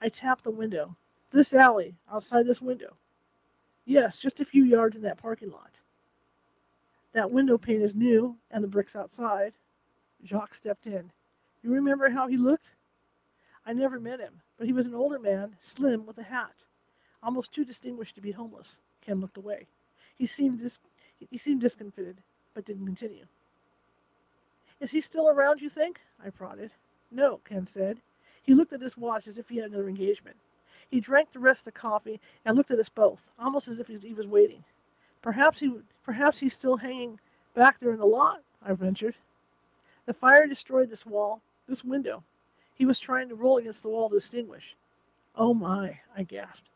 [0.00, 0.96] I tapped the window.
[1.32, 2.94] This alley, outside this window.
[3.84, 5.80] Yes, just a few yards in that parking lot.
[7.12, 9.54] That window pane is new, and the bricks outside.
[10.24, 11.10] Jacques stepped in.
[11.62, 12.72] You remember how he looked?
[13.64, 16.66] I never met him, but he was an older man, slim, with a hat,
[17.22, 18.78] almost too distinguished to be homeless.
[19.00, 19.66] Ken looked away.
[20.16, 20.78] He seemed dis-
[21.30, 22.18] he seemed discomfited,
[22.54, 23.26] but didn't continue.
[24.80, 26.00] Is he still around, you think?
[26.24, 26.72] I prodded.
[27.10, 27.98] No, Ken said.
[28.46, 30.36] He looked at his watch as if he had another engagement.
[30.88, 33.88] He drank the rest of the coffee and looked at us both, almost as if
[33.88, 34.64] he was waiting.
[35.20, 35.72] Perhaps he,
[36.04, 37.18] perhaps he's still hanging
[37.54, 38.42] back there in the lot.
[38.64, 39.16] I ventured.
[40.06, 42.22] The fire destroyed this wall, this window.
[42.74, 44.76] He was trying to roll against the wall to extinguish.
[45.34, 46.68] Oh my, I gasped.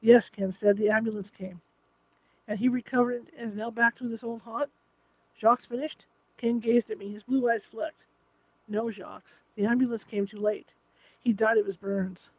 [0.00, 0.76] Yes, Ken said.
[0.76, 1.62] The ambulance came.
[2.46, 4.70] And he recovered and is now back to this old haunt?
[5.40, 6.04] Jacques finished?
[6.36, 8.04] Ken gazed at me, his blue eyes flicked.
[8.68, 9.40] No, Jacques.
[9.56, 10.74] The ambulance came too late.
[11.28, 12.30] He died of his burns.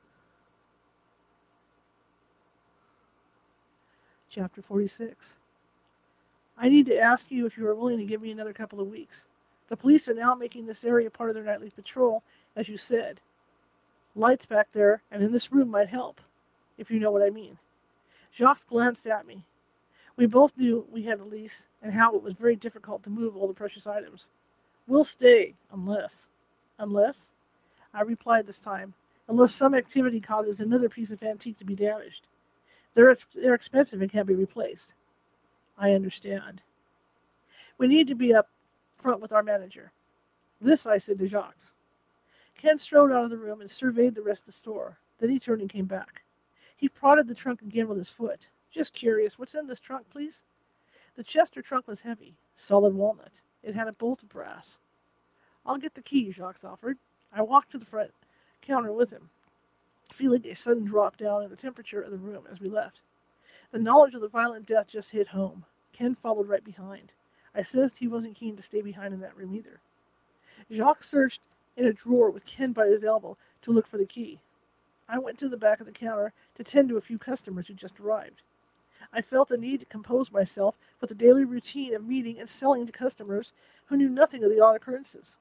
[4.31, 5.35] Chapter 46
[6.57, 8.87] I need to ask you if you are willing to give me another couple of
[8.87, 9.25] weeks.
[9.67, 12.23] The police are now making this area part of their nightly patrol,
[12.55, 13.21] as you said.
[14.15, 16.19] Lights back there and in this room might help,
[16.75, 17.59] if you know what I mean.
[18.35, 19.43] Jacques glanced at me.
[20.17, 23.37] We both knew we had a lease and how it was very difficult to move
[23.37, 24.31] all the precious items.
[24.87, 26.25] We'll stay, unless.
[26.79, 27.29] Unless?
[27.93, 28.93] I replied this time.
[29.27, 32.27] Unless some activity causes another piece of antique to be damaged.
[32.95, 34.95] They're, they're expensive and can't be replaced.
[35.77, 36.61] I understand.
[37.77, 38.49] We need to be up
[38.97, 39.91] front with our manager.
[40.59, 41.73] This I said to Jacques.
[42.57, 44.97] Ken strode out of the room and surveyed the rest of the store.
[45.19, 46.23] Then he turned and came back.
[46.75, 48.49] He prodded the trunk again with his foot.
[48.71, 50.41] Just curious, what's in this trunk, please?
[51.15, 53.41] The Chester trunk was heavy, solid walnut.
[53.63, 54.79] It had a bolt of brass.
[55.65, 56.97] I'll get the key, Jacques offered.
[57.33, 58.11] I walked to the front
[58.61, 59.29] counter with him,
[60.11, 63.01] feeling a sudden drop down in the temperature of the room as we left.
[63.71, 65.65] The knowledge of the violent death just hit home.
[65.93, 67.13] Ken followed right behind.
[67.53, 69.79] I sensed he wasn't keen to stay behind in that room either.
[70.71, 71.41] Jacques searched
[71.77, 74.39] in a drawer with Ken by his elbow to look for the key.
[75.07, 77.73] I went to the back of the counter to tend to a few customers who
[77.73, 78.41] just arrived.
[79.13, 82.85] I felt the need to compose myself with the daily routine of meeting and selling
[82.85, 83.53] to customers
[83.85, 85.37] who knew nothing of the odd occurrences.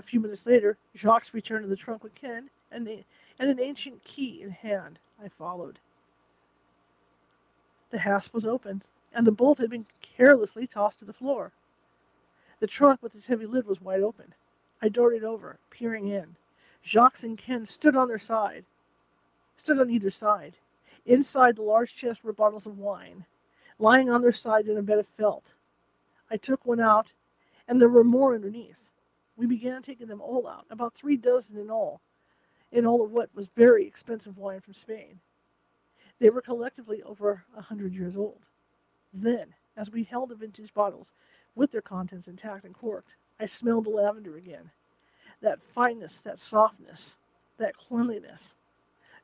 [0.00, 3.04] A few minutes later, Jacques returned to the trunk with Ken and, a,
[3.38, 4.98] and an ancient key in hand.
[5.22, 5.78] I followed.
[7.90, 11.52] The hasp was opened, and the bolt had been carelessly tossed to the floor.
[12.60, 14.32] The trunk with its heavy lid was wide open.
[14.80, 16.36] I darted over, peering in.
[16.82, 18.64] Jacques and Ken stood on their side,
[19.58, 20.54] stood on either side.
[21.04, 23.26] Inside the large chest were bottles of wine,
[23.78, 25.52] lying on their sides in a bed of felt.
[26.30, 27.12] I took one out,
[27.68, 28.89] and there were more underneath.
[29.40, 32.02] We began taking them all out, about three dozen in all,
[32.70, 35.20] in all of what was very expensive wine from Spain.
[36.18, 38.48] They were collectively over a hundred years old.
[39.14, 41.12] Then, as we held the vintage bottles,
[41.54, 44.72] with their contents intact and corked, I smelled the lavender again.
[45.40, 47.16] That fineness, that softness,
[47.56, 48.54] that cleanliness.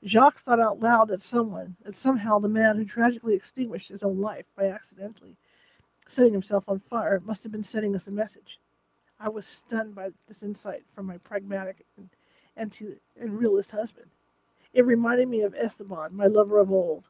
[0.02, 4.18] Jacques thought out loud that someone, that somehow the man who tragically extinguished his own
[4.18, 5.36] life by accidentally
[6.08, 8.58] setting himself on fire must have been sending us a message.
[9.18, 12.10] I was stunned by this insight from my pragmatic and,
[12.56, 14.10] and, to, and realist husband.
[14.72, 17.08] It reminded me of Esteban, my lover of old.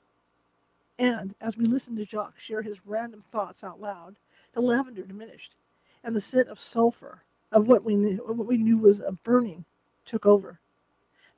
[0.99, 4.17] And as we listened to Jacques share his random thoughts out loud,
[4.55, 5.55] the lavender diminished,
[6.03, 9.65] and the scent of sulfur, of what we knew, what we knew was a burning,
[10.05, 10.61] took over.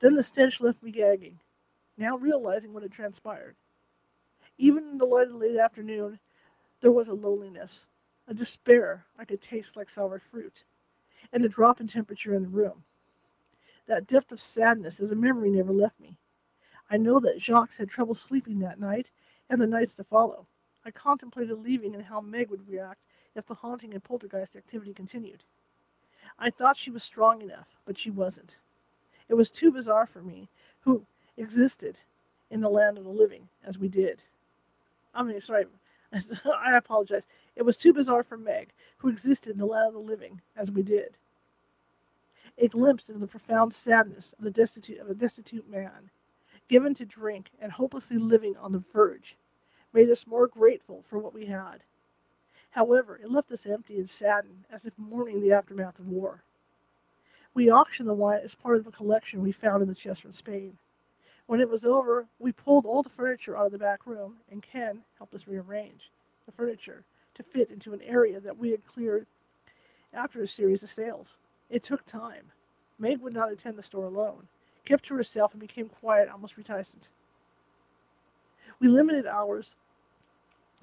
[0.01, 1.41] Then the stench left me gagging,
[1.97, 3.57] now realizing what had transpired.
[4.59, 6.19] Even in the light of the late afternoon,
[6.81, 7.87] there was a loneliness,
[8.29, 10.65] a despair I could taste like sour fruit,
[11.33, 12.85] and a drop in temperature in the room.
[13.87, 16.17] That depth of sadness as a memory never left me.
[16.91, 19.11] I know that Jacques had trouble sleeping that night
[19.49, 20.47] and the nights to follow.
[20.85, 23.01] I contemplated leaving and how Meg would react
[23.35, 25.43] if the haunting and poltergeist activity continued.
[26.39, 28.59] I thought she was strong enough, but she wasn't.
[29.29, 30.49] It was too bizarre for me,
[30.81, 31.05] who
[31.37, 31.97] existed
[32.51, 34.23] in the land of the living as we did.
[35.15, 35.67] I mean, sorry,
[36.13, 37.25] I apologize.
[37.59, 40.71] It was too bizarre for Meg, who existed in the land of the living, as
[40.71, 41.17] we did.
[42.57, 46.11] A glimpse into the profound sadness of the destitute of a destitute man,
[46.69, 49.37] given to drink and hopelessly living on the verge,
[49.93, 51.83] made us more grateful for what we had.
[52.71, 56.45] However, it left us empty and saddened, as if mourning the aftermath of war.
[57.55, 60.33] We auctioned the wine as part of a collection we found in the chest from
[60.33, 60.79] Spain.
[61.47, 64.63] When it was over, we pulled all the furniture out of the back room, and
[64.63, 66.13] Ken helped us rearrange
[66.47, 67.03] the furniture
[67.39, 69.27] to fit into an area that we had cleared
[70.13, 71.39] after a series of sales.
[71.71, 72.53] It took time.
[72.99, 74.49] Meg would not attend the store alone,
[74.85, 77.09] kept to herself, and became quiet, almost reticent.
[78.79, 79.77] We limited hours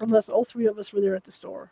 [0.00, 1.70] unless all three of us were there at the store.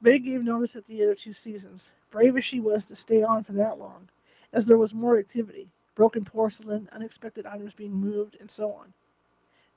[0.00, 3.22] Meg gave notice at the end of two seasons, brave as she was to stay
[3.22, 4.08] on for that long,
[4.52, 8.92] as there was more activity broken porcelain, unexpected items being moved, and so on.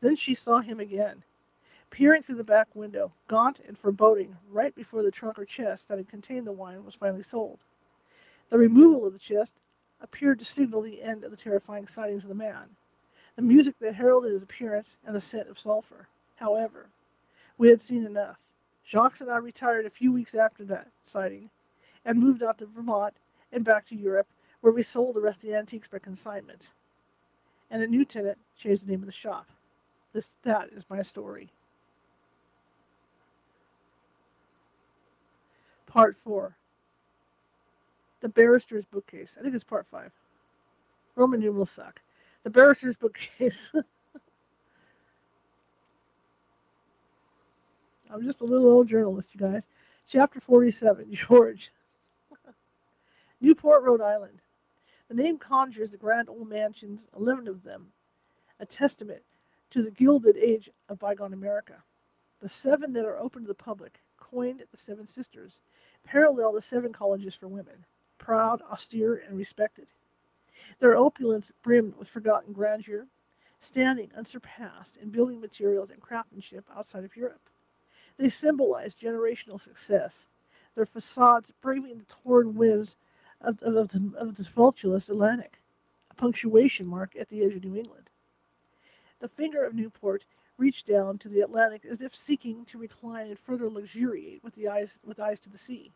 [0.01, 1.23] Then she saw him again,
[1.91, 5.97] peering through the back window, gaunt and foreboding, right before the trunk or chest that
[5.97, 7.59] had contained the wine was finally sold.
[8.49, 9.55] The removal of the chest
[10.01, 12.75] appeared to signal the end of the terrifying sightings of the man,
[13.35, 16.07] the music that heralded his appearance, and the scent of sulfur.
[16.37, 16.87] However,
[17.57, 18.37] we had seen enough.
[18.87, 21.49] Jacques and I retired a few weeks after that sighting
[22.03, 23.13] and moved out to Vermont
[23.51, 24.27] and back to Europe
[24.61, 26.71] where we sold the rest of the antiques by consignment.
[27.69, 29.47] And a new tenant changed the name of the shop.
[30.13, 31.51] This that is my story.
[35.91, 36.55] Part four.
[38.21, 39.35] The barrister's bookcase.
[39.37, 40.13] I think it's part five.
[41.17, 41.99] Roman numerals suck.
[42.43, 43.73] The barrister's bookcase.
[48.09, 49.67] I'm just a little old journalist, you guys.
[50.07, 51.73] Chapter 47, George.
[53.41, 54.39] Newport, Rhode Island.
[55.09, 57.87] The name conjures the grand old mansions, eleven of them,
[58.61, 59.23] a testament
[59.71, 61.83] to the gilded age of bygone America.
[62.41, 63.99] The seven that are open to the public,
[64.31, 65.59] coined the Seven Sisters,
[66.03, 67.85] parallel the seven colleges for women,
[68.17, 69.87] proud, austere, and respected.
[70.79, 73.07] Their opulence brimmed with forgotten grandeur,
[73.59, 77.49] standing unsurpassed in building materials and craftsmanship outside of Europe.
[78.17, 80.25] They symbolize generational success,
[80.75, 82.95] their facades braving the torrid winds
[83.39, 85.61] of, of, of, the, of the tumultuous Atlantic,
[86.09, 88.09] a punctuation mark at the edge of New England.
[89.19, 90.25] The finger of Newport
[90.61, 94.67] reached down to the Atlantic as if seeking to recline and further luxuriate with the
[94.67, 95.91] eyes with eyes to the sea.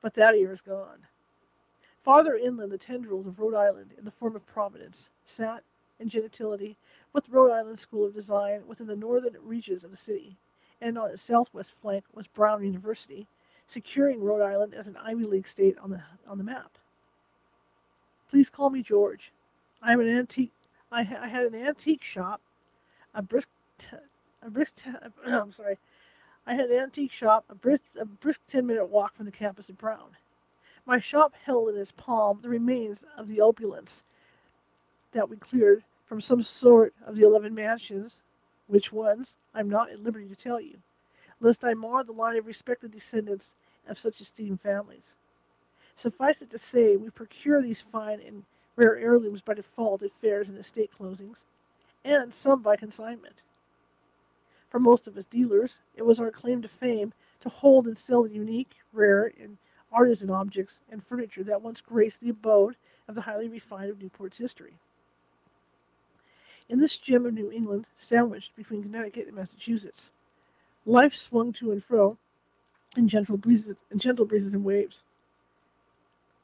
[0.00, 1.06] But that ear is gone.
[2.02, 5.62] Farther inland, the tendrils of Rhode Island, in the form of Providence, sat
[6.00, 6.76] in gentility
[7.12, 10.36] with Rhode Island School of Design within the northern reaches of the city,
[10.80, 13.26] and on its southwest flank was Brown University,
[13.66, 16.78] securing Rhode Island as an Ivy League state on the on the map.
[18.30, 19.32] Please call me George.
[19.82, 20.52] I am an antique.
[20.90, 22.40] I, ha- I had an antique shop,
[23.14, 23.96] a brisk, t-
[24.42, 24.76] a brisk.
[24.76, 24.90] T-
[25.26, 25.78] I'm sorry.
[26.46, 29.68] I had an antique shop, a brisk, a brisk ten minute walk from the campus
[29.68, 30.16] of Brown.
[30.86, 34.04] My shop held in its palm the remains of the opulence
[35.12, 38.18] that we cleared from some sort of the eleven mansions,
[38.66, 40.78] which ones I'm not at liberty to tell you
[41.40, 43.54] lest I mar the line of respected descendants
[43.88, 45.14] of such esteemed families.
[45.96, 48.44] Suffice it to say, we procure these fine and
[48.76, 51.38] rare heirlooms by default at fairs and estate closings,
[52.04, 53.42] and some by consignment.
[54.68, 58.24] For most of us dealers, it was our claim to fame to hold and sell
[58.24, 59.58] the unique, rare, and
[59.92, 62.76] artisan objects and furniture that once graced the abode
[63.06, 64.74] of the highly refined of Newport's history.
[66.68, 70.10] In this gem of New England, sandwiched between Connecticut and Massachusetts,
[70.88, 72.16] Life swung to and fro
[72.96, 75.04] in gentle breezes, gentle breezes and waves.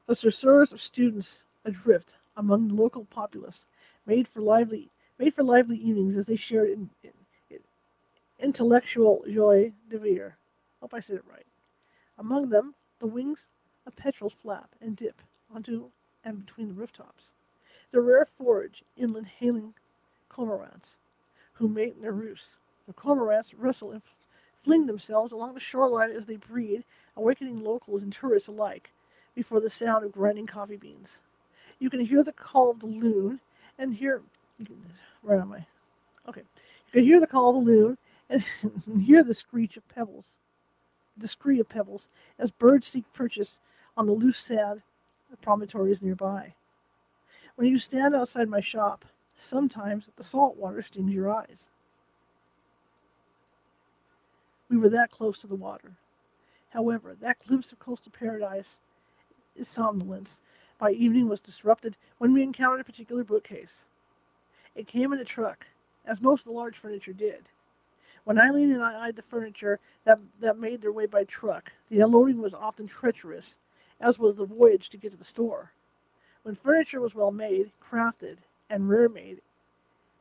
[0.07, 3.65] The susurrus of students adrift among the local populace
[4.05, 7.13] made for lively made for lively evenings as they shared in, in
[8.45, 10.37] intellectual joie de vivre.
[10.81, 11.47] Hope I said it right.
[12.19, 13.49] Among them, the wings
[13.87, 15.87] of petrels flap and dip onto
[16.23, 17.33] and between the rooftops.
[17.91, 19.75] The rare forage inland hailing
[20.29, 20.97] cormorants
[21.55, 22.57] who mate in their roosts.
[22.87, 24.03] The cormorants wrestle in
[24.63, 26.85] fling themselves along the shoreline as they breed,
[27.17, 28.91] awakening locals and tourists alike
[29.35, 31.19] before the sound of grinding coffee beans.
[31.79, 33.41] You can hear the call of the loon
[33.79, 34.23] and hear.
[35.23, 35.67] Where am I?
[36.29, 36.43] Okay.
[36.87, 37.99] You can hear the call of the loon
[38.31, 40.39] and hear the screech of pebbles,
[41.17, 42.09] the scree of pebbles,
[42.39, 43.61] as birds seek purchase
[43.97, 44.83] on the loose sand
[45.33, 46.55] of promontories nearby.
[47.57, 49.05] When you stand outside my shop,
[49.37, 51.69] sometimes the salt water stings your eyes.
[54.69, 55.93] We were that close to the water.
[56.71, 58.79] However, that glimpse of coastal paradise
[59.55, 60.41] is somnolence
[60.79, 63.85] by evening was disrupted when we encountered a particular bookcase.
[64.75, 65.67] It came in a truck,
[66.05, 67.49] as most of the large furniture did.
[68.25, 72.01] When Eileen and I eyed the furniture that, that made their way by truck, the
[72.01, 73.59] unloading was often treacherous,
[74.01, 75.73] as was the voyage to get to the store.
[76.43, 78.39] When furniture was well made, crafted,
[78.71, 79.41] and rare made,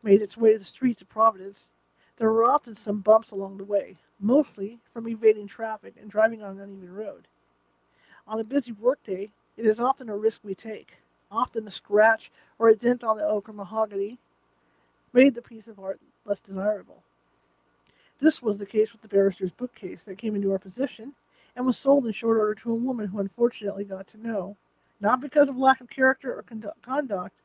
[0.01, 1.70] made its way to the streets of Providence,
[2.18, 6.58] there were often some bumps along the way, mostly from evading traffic and driving on
[6.58, 7.28] an uneven road.
[8.28, 10.97] On a busy workday, it is often a risk we take.
[11.32, 14.20] Often a scratch or a dent on the oak or mahogany
[15.14, 17.04] made the piece of art less desirable.
[18.24, 21.11] This was the case with the barrister's bookcase that came into our possession
[21.57, 24.55] and was sold in short order to a woman who unfortunately got to know,
[25.01, 26.45] not because of lack of character or
[26.82, 27.41] conduct,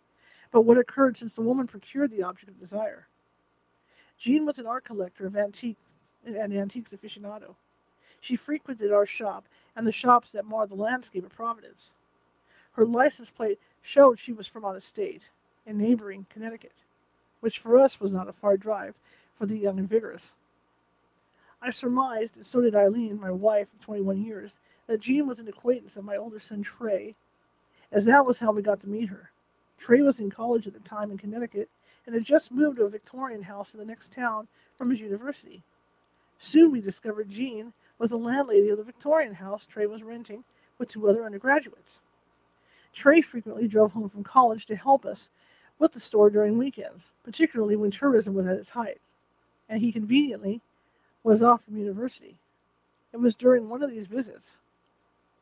[0.52, 3.08] but what occurred since the woman procured the object of desire.
[4.16, 7.56] Jean was an art collector of antiques and antiques aficionado.
[8.20, 11.92] She frequented our shop and the shops that marred the landscape of Providence.
[12.74, 15.30] Her license plate showed she was from out of state,
[15.66, 16.84] in neighboring Connecticut,
[17.40, 18.94] which for us was not a far drive
[19.34, 20.36] for the young and vigorous.
[21.60, 25.48] I surmised, and so did Eileen, my wife of 21 years, that Jean was an
[25.48, 27.16] acquaintance of my older son Trey,
[27.90, 29.30] as that was how we got to meet her.
[29.78, 31.68] Trey was in college at the time in Connecticut
[32.06, 35.62] and had just moved to a Victorian house in the next town from his university.
[36.38, 40.44] Soon we discovered Jean was the landlady of the Victorian house Trey was renting
[40.78, 42.00] with two other undergraduates.
[42.92, 45.30] Trey frequently drove home from college to help us
[45.78, 49.00] with the store during weekends, particularly when tourism was at its height,
[49.68, 50.60] and he conveniently
[51.22, 52.38] was off from university.
[53.12, 54.58] It was during one of these visits,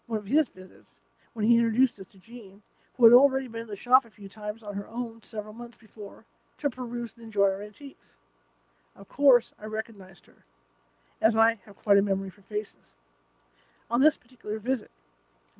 [0.06, 0.94] one of his visits,
[1.32, 2.62] when he introduced us to Jean,
[2.96, 5.76] who had already been in the shop a few times on her own several months
[5.76, 6.24] before,
[6.58, 8.16] to peruse and enjoy our antiques.
[8.96, 10.44] Of course, I recognized her,
[11.20, 12.92] as I have quite a memory for faces.
[13.90, 14.90] On this particular visit,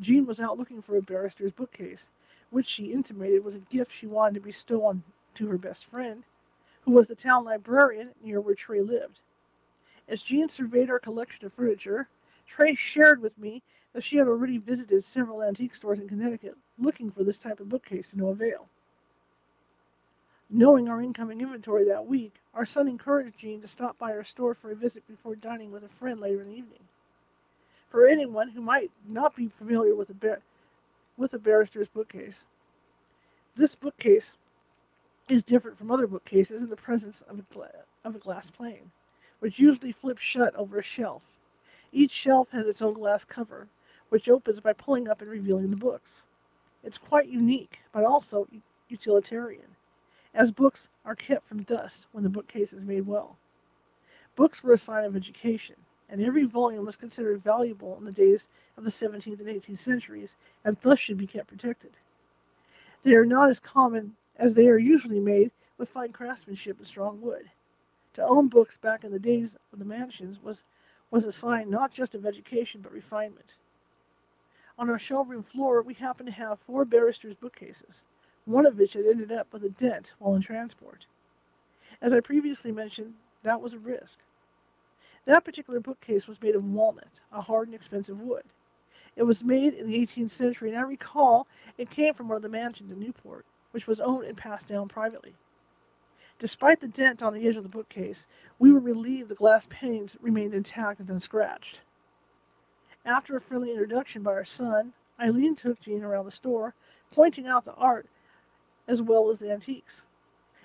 [0.01, 2.09] Jean was out looking for a barrister's bookcase,
[2.51, 5.03] which she intimated was a gift she wanted to bestow on
[5.35, 6.25] to her best friend,
[6.83, 9.21] who was the town librarian near where Trey lived.
[10.09, 12.09] As Jean surveyed our collection of furniture,
[12.47, 17.11] Trey shared with me that she had already visited several antique stores in Connecticut looking
[17.11, 18.69] for this type of bookcase to no avail.
[20.49, 24.55] Knowing our incoming inventory that week, our son encouraged Jean to stop by our store
[24.55, 26.85] for a visit before dining with a friend later in the evening.
[27.91, 30.43] For anyone who might not be familiar with a, bar-
[31.17, 32.45] with a barrister's bookcase,
[33.57, 34.37] this bookcase
[35.29, 38.93] is different from other bookcases in the presence of a, gla- of a glass plane,
[39.41, 41.23] which usually flips shut over a shelf.
[41.93, 43.69] Each shelf has its own glass cover,
[44.09, 46.23] which opens by pulling up and revealing the books.
[46.85, 48.47] It's quite unique, but also
[48.89, 49.77] utilitarian
[50.37, 53.39] as books are kept from dust when the bookcase is made well.
[54.37, 55.77] Books were a sign of education,
[56.11, 60.37] and every volume was considered valuable in the days of the 17th and 18th centuries,
[60.63, 61.93] and thus should be kept protected.
[63.03, 67.23] They are not as common as they are usually made with fine craftsmanship and strong
[67.23, 67.51] wood.
[68.17, 70.65] To own books back in the days of the mansions was,
[71.11, 73.57] was a sign not just of education but refinement.
[74.79, 78.03] On our showroom floor, we happened to have four barristers' bookcases
[78.47, 81.07] one of which had ended up with a dent while in transport.
[82.01, 84.19] As I previously mentioned, that was a risk.
[85.27, 88.45] That particular bookcase was made of walnut, a hard and expensive wood.
[89.17, 92.43] It was made in the 18th century, and I recall it came from one of
[92.43, 95.35] the mansions in Newport, which was owned and passed down privately.
[96.39, 98.27] Despite the dent on the edge of the bookcase,
[98.59, 101.81] we were relieved the glass panes remained intact and unscratched.
[103.05, 106.75] After a friendly introduction by our son, Eileen took Jean around the store,
[107.11, 108.07] pointing out the art
[108.87, 110.03] as well as the antiques.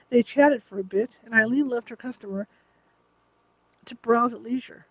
[0.10, 2.48] They chatted for a bit, and Eileen left her customer
[3.86, 4.86] to browse at leisure.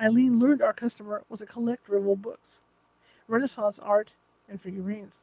[0.00, 2.60] Eileen learned our customer was a collector of old books,
[3.26, 4.12] Renaissance art,
[4.48, 5.20] and figurines.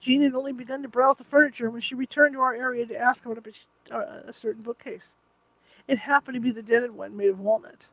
[0.00, 2.96] Jean had only begun to browse the furniture when she returned to our area to
[2.96, 5.14] ask about a, uh, a certain bookcase.
[5.86, 7.88] It happened to be the dented one made of walnut.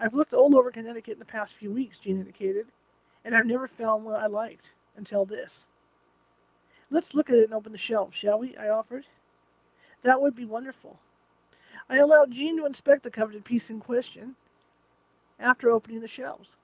[0.00, 2.66] I've looked all over Connecticut in the past few weeks, Jean indicated,
[3.24, 5.66] and I've never found one I liked until this.
[6.90, 8.56] Let's look at it and open the shelf, shall we?
[8.56, 9.06] I offered.
[10.02, 10.98] That would be wonderful.
[11.88, 14.36] I allowed Jean to inspect the coveted piece in question
[15.38, 16.56] after opening the shelves.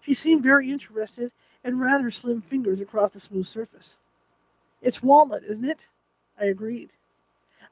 [0.00, 1.32] She seemed very interested
[1.66, 3.96] and ran her slim fingers across the smooth surface.
[4.80, 5.88] It's walnut, isn't it?
[6.40, 6.90] I agreed.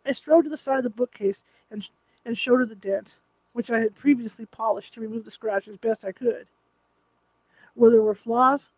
[0.05, 1.89] I strode to the side of the bookcase and,
[2.27, 3.17] and showed her the dent,
[3.53, 6.49] which I had previously polished to remove the scratch as best I could.
[7.75, 8.73] Where there were flaws,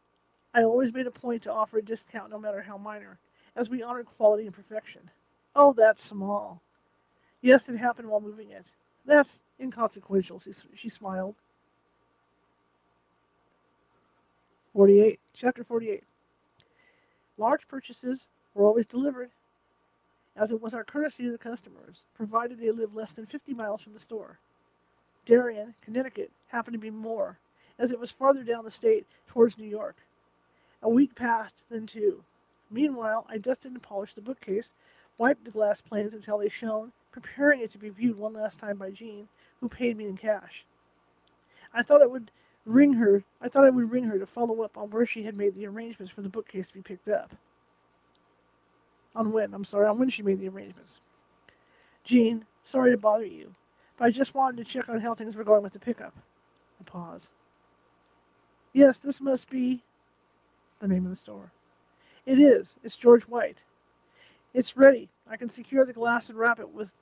[0.53, 3.19] I always made a point to offer a discount no matter how minor,
[3.57, 5.11] as we honored quality and perfection.
[5.55, 6.61] Oh, that's small.
[7.41, 8.67] Yes, it happened while moving it.
[9.07, 11.37] That's inconsequential, she, she smiled.
[14.77, 15.21] 48.
[15.35, 16.05] Chapter 48.
[17.39, 19.31] Large purchases were always delivered.
[20.37, 23.83] as it was our courtesy to the customers, provided they lived less than 50 miles
[23.83, 24.39] from the store.
[25.27, 27.39] Darien, Connecticut, happened to be more,
[27.79, 29.97] as it was farther down the state towards New York.
[30.83, 32.25] A week passed, then two.
[32.71, 34.73] Meanwhile, I dusted and polished the bookcase,
[35.19, 38.79] wiped the glass planes until they shone, preparing it to be viewed one last time
[38.79, 39.29] by Jean,
[39.61, 40.67] who paid me in cash.
[41.75, 42.31] I thought it would
[42.67, 43.25] ring her.
[43.41, 45.67] I thought I would ring her to follow up on where she had made the
[45.67, 47.35] arrangements for the bookcase to be picked up.
[49.15, 49.55] On when?
[49.55, 51.01] I'm sorry, on when she made the arrangements.
[52.05, 53.55] Jean, sorry to bother you,
[53.97, 56.15] but I just wanted to check on how things were going with the pickup.
[56.81, 57.31] A pause.
[58.75, 59.83] Yes, this must be
[60.81, 61.53] the name of the store.
[62.27, 62.77] It is.
[62.85, 63.63] It's George White.
[64.53, 65.09] It's ready.
[65.29, 66.93] I can secure the glass and wrap it with,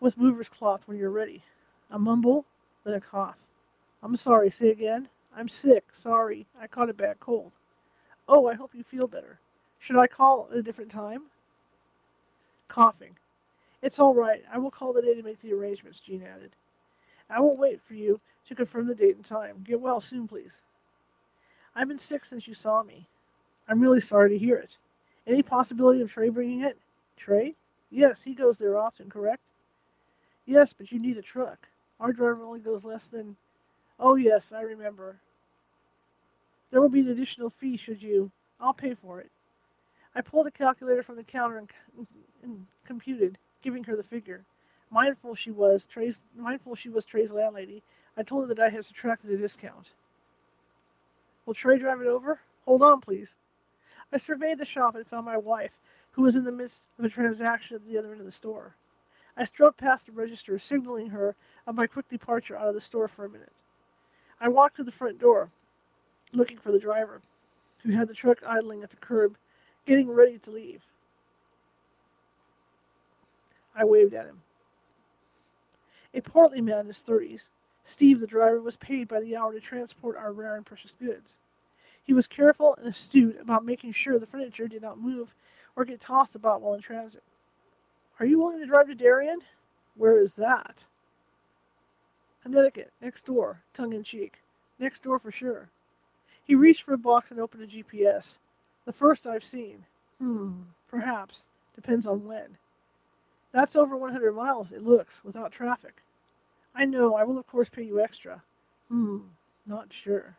[0.00, 1.42] with mover's cloth when you're ready.
[1.90, 2.44] A mumble,
[2.84, 3.43] then a cough.
[4.04, 4.50] I'm sorry.
[4.50, 5.08] Say again.
[5.36, 5.84] I'm sick.
[5.92, 6.46] Sorry.
[6.60, 7.52] I caught a bad cold.
[8.28, 9.40] Oh, I hope you feel better.
[9.78, 11.22] Should I call at a different time?
[12.68, 13.16] Coughing.
[13.82, 14.42] It's all right.
[14.52, 16.52] I will call the day to make the arrangements, Jean added.
[17.28, 19.64] I will wait for you to confirm the date and time.
[19.64, 20.60] Get well soon, please.
[21.74, 23.08] I've been sick since you saw me.
[23.68, 24.76] I'm really sorry to hear it.
[25.26, 26.78] Any possibility of Trey bringing it?
[27.16, 27.54] Trey?
[27.90, 29.42] Yes, he goes there often, correct?
[30.46, 31.68] Yes, but you need a truck.
[31.98, 33.36] Our driver only goes less than.
[33.98, 35.16] Oh, yes, I remember.
[36.70, 38.30] There will be an additional fee should you.
[38.60, 39.30] I'll pay for it.
[40.14, 41.68] I pulled a calculator from the counter and,
[42.42, 44.44] and computed, giving her the figure.
[44.90, 47.82] Mindful she was Trey's mindful she was Trey's landlady,
[48.16, 49.90] I told her that I had subtracted a discount.
[51.46, 52.40] Will Trey drive it over?
[52.64, 53.34] Hold on, please.
[54.12, 55.78] I surveyed the shop and found my wife,
[56.12, 58.76] who was in the midst of a transaction at the other end of the store.
[59.36, 61.34] I strode past the register, signaling her
[61.66, 63.52] of my quick departure out of the store for a minute.
[64.40, 65.50] I walked to the front door,
[66.32, 67.22] looking for the driver,
[67.82, 69.36] who had the truck idling at the curb,
[69.86, 70.82] getting ready to leave.
[73.74, 74.42] I waved at him.
[76.12, 77.48] A portly man in his thirties,
[77.84, 81.38] Steve, the driver, was paid by the hour to transport our rare and precious goods.
[82.02, 85.34] He was careful and astute about making sure the furniture did not move
[85.74, 87.22] or get tossed about while in transit.
[88.20, 89.40] Are you willing to drive to Darien?
[89.96, 90.84] Where is that?
[92.44, 94.42] Connecticut, next door, tongue in cheek.
[94.78, 95.70] Next door for sure.
[96.44, 98.36] He reached for a box and opened a GPS.
[98.84, 99.86] The first I've seen.
[100.18, 100.52] Hmm,
[100.86, 101.46] perhaps.
[101.74, 102.58] Depends on when.
[103.50, 106.02] That's over 100 miles, it looks, without traffic.
[106.74, 108.42] I know, I will of course pay you extra.
[108.88, 109.18] Hmm,
[109.64, 110.36] not sure.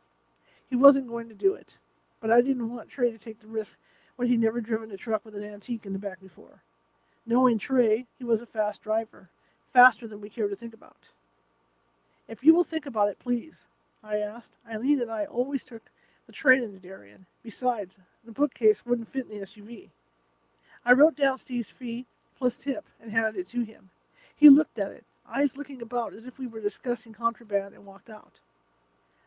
[0.70, 1.78] He wasn't going to do it,
[2.22, 3.78] but I didn't want Trey to take the risk
[4.16, 6.62] when he'd never driven a truck with an antique in the back before.
[7.26, 9.30] Knowing Trey, he was a fast driver,
[9.74, 10.98] faster than we care to think about.
[12.28, 13.66] If you will think about it, please,
[14.04, 14.54] I asked.
[14.70, 15.84] Eileen and I always took
[16.26, 17.26] the train into Darien.
[17.44, 19.90] Besides, the bookcase wouldn't fit in the SUV.
[20.86, 22.06] I wrote down Steve's fee
[22.38, 23.90] plus tip and handed it to him.
[24.36, 28.10] He looked at it, eyes looking about as if we were discussing contraband, and walked
[28.10, 28.40] out.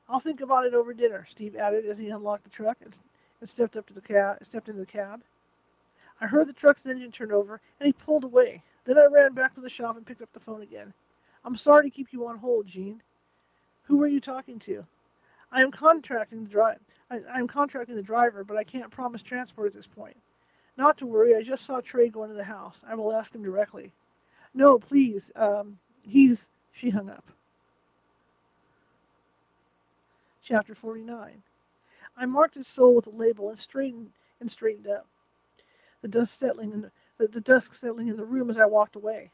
[0.09, 2.99] I'll think about it over dinner, Steve added as he unlocked the truck and,
[3.41, 5.23] and stepped up to the cab, stepped into the cab.
[6.21, 8.63] I heard the truck's engine turn over, and he pulled away.
[8.85, 10.95] Then I ran back to the shop and picked up the phone again.
[11.45, 13.03] I'm sorry to keep you on hold, Jean.
[13.85, 14.85] Who were you talking to?
[15.51, 16.79] I am contracting the drive.
[17.11, 20.17] I, am contracting the driver, but I can't promise transport at this point.
[20.77, 21.35] Not to worry.
[21.35, 22.85] I just saw Trey go into the house.
[22.87, 23.93] I will ask him directly.
[24.55, 25.31] No, please.
[25.35, 26.49] Um, he's.
[26.73, 27.25] She hung up.
[30.43, 31.43] Chapter 49.
[32.17, 34.11] I marked his soul with a label and straightened
[34.41, 35.07] and straightened up.
[36.03, 38.97] The dust settling in the, the, the dust settling in the room as I walked
[38.97, 39.31] away.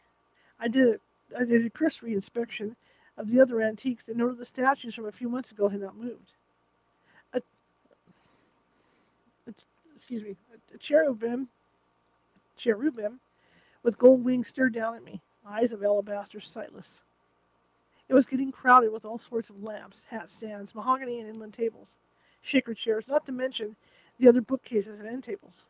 [0.59, 1.01] I did it.
[1.39, 2.77] I did a cursory inspection
[3.17, 5.97] of the other antiques and noted the statues from a few months ago had not
[5.97, 6.33] moved.
[7.33, 7.41] A,
[9.49, 9.55] a
[9.95, 11.49] excuse me, a, a cherubim,
[12.55, 13.21] a cherubim,
[13.83, 17.03] with gold wings stared down at me, eyes of alabaster sightless.
[18.09, 21.97] It was getting crowded with all sorts of lamps, hat stands, mahogany and inland tables,
[22.41, 23.77] shaker chairs, not to mention
[24.19, 25.65] the other bookcases and end tables.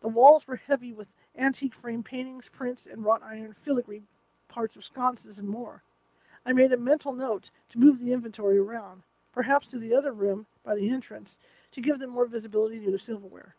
[0.00, 4.04] The walls were heavy with antique frame paintings, prints, and wrought iron filigree
[4.56, 5.82] parts of sconces and more.
[6.46, 10.46] I made a mental note to move the inventory around, perhaps to the other room
[10.64, 11.36] by the entrance,
[11.72, 13.54] to give them more visibility to the silverware.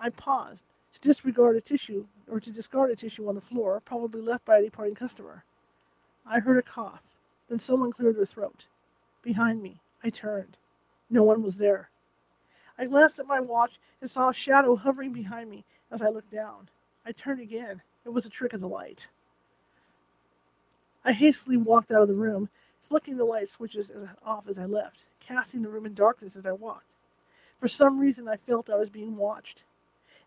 [0.00, 0.64] I paused
[0.94, 4.56] to disregard a tissue or to discard a tissue on the floor, probably left by
[4.56, 5.44] a departing customer.
[6.26, 7.02] I heard a cough.
[7.50, 8.64] Then someone cleared their throat.
[9.20, 10.56] Behind me, I turned.
[11.10, 11.90] No one was there.
[12.78, 16.32] I glanced at my watch and saw a shadow hovering behind me as I looked
[16.32, 16.70] down.
[17.04, 17.82] I turned again.
[18.06, 19.08] It was a trick of the light.
[21.04, 22.48] I hastily walked out of the room,
[22.88, 23.90] flicking the light switches
[24.24, 26.90] off as I left, casting the room in darkness as I walked.
[27.58, 29.62] For some reason, I felt I was being watched.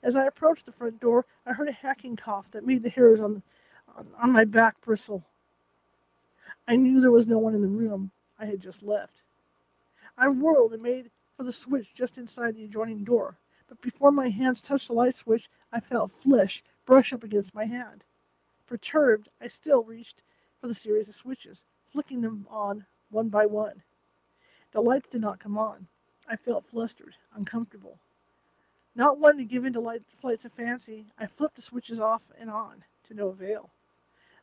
[0.04, 3.20] As I approached the front door, I heard a hacking cough that made the hairs
[3.20, 3.44] on,
[3.96, 5.24] on, on my back bristle.
[6.68, 9.22] I knew there was no one in the room I had just left.
[10.18, 13.36] I whirled and made for the switch just inside the adjoining door,
[13.70, 17.66] but before my hands touched the light switch, I felt flesh brush up against my
[17.66, 18.04] hand.
[18.68, 20.22] Perturbed, I still reached
[20.62, 23.82] for the series of switches, flicking them on one by one.
[24.72, 25.88] The lights did not come on.
[26.30, 27.98] I felt flustered, uncomfortable.
[28.96, 32.22] Not wanting to give in to light flights of fancy, I flipped the switches off
[32.40, 33.72] and on, to no avail.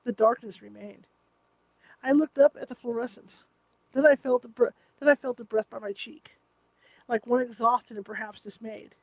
[0.04, 1.06] The darkness remained.
[2.02, 3.44] I looked up at the fluorescence.
[3.92, 6.32] Then I felt the br- then I felt a breath by my cheek,
[7.06, 8.94] like one exhausted and perhaps dismayed.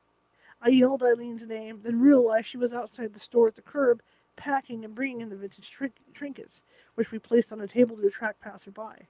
[0.62, 4.02] I yelled Eileen's name, then realized she was outside the store at the curb,
[4.36, 5.76] packing and bringing in the vintage
[6.14, 6.64] trinkets,
[6.96, 9.08] which we placed on a table to attract passersby.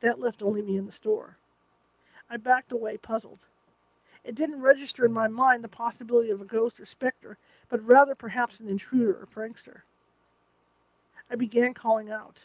[0.00, 1.36] That left only me in the store.
[2.30, 3.40] I backed away, puzzled.
[4.24, 7.38] It didn't register in my mind the possibility of a ghost or specter,
[7.68, 9.82] but rather perhaps an intruder or prankster.
[11.30, 12.44] I began calling out.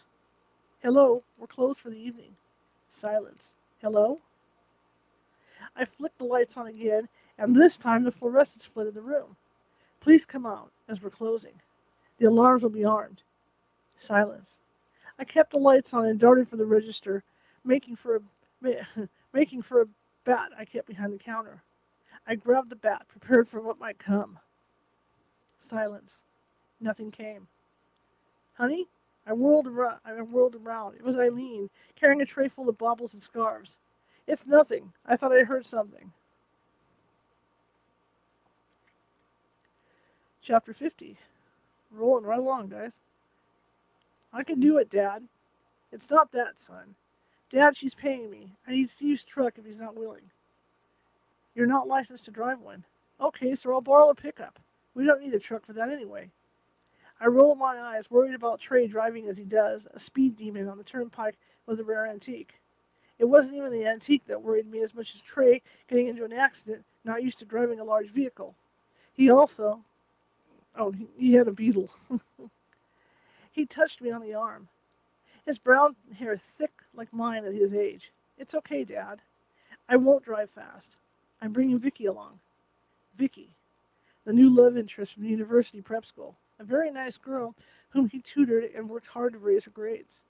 [0.82, 2.36] Hello, we're closed for the evening.
[2.90, 3.56] Silence.
[3.82, 4.20] Hello?
[5.76, 9.36] I flicked the lights on again, and this time the fluorescence flooded the room.
[10.00, 11.62] Please come out, as we're closing.
[12.18, 13.22] The alarms will be armed.
[13.98, 14.60] Silence.
[15.18, 17.24] I kept the lights on and darted for the register,
[17.64, 18.22] making for a
[19.34, 19.86] making for a
[20.24, 21.62] bat I kept behind the counter.
[22.28, 24.40] I grabbed the bat, prepared for what might come.
[25.60, 26.24] Silence.
[26.82, 27.48] Nothing came.
[28.54, 28.88] Honey?
[29.28, 30.00] I whirled around.
[30.06, 30.96] I whirled around.
[30.96, 33.80] It was Eileen, carrying a tray full of baubles and scarves.
[34.28, 34.94] It's nothing.
[35.06, 36.12] I thought I heard something.
[40.42, 41.18] Chapter 50.
[41.96, 42.94] Rolling right along, guys.
[44.34, 45.24] I can do it, Dad.
[45.92, 46.96] It's not that, son.
[47.50, 48.54] Dad, she's paying me.
[48.68, 50.32] I need Steve's truck if he's not willing.
[51.56, 52.84] You're not licensed to drive one.
[53.22, 54.60] Okay, so I'll borrow a pickup.
[54.94, 56.32] We don't need a truck for that anyway.
[57.22, 60.78] I roll my eyes, worried about Trey driving as he does, a speed demon on
[60.78, 62.60] the turnpike with a rare antique.
[63.18, 66.34] It wasn't even the antique that worried me as much as Trey getting into an
[66.34, 68.56] accident, not used to driving a large vehicle.
[69.14, 69.80] He also,
[70.78, 71.90] oh, he had a beetle.
[73.52, 74.68] he touched me on the arm.
[75.46, 78.12] His brown hair thick like mine at his age.
[78.38, 79.22] It's okay, Dad.
[79.88, 80.98] I won't drive fast.
[81.42, 82.40] I'm bringing Vicky along.
[83.16, 83.50] Vicky,
[84.26, 87.56] the new love interest from university prep school a very nice girl
[87.90, 90.22] whom he tutored and worked hard to raise her grades.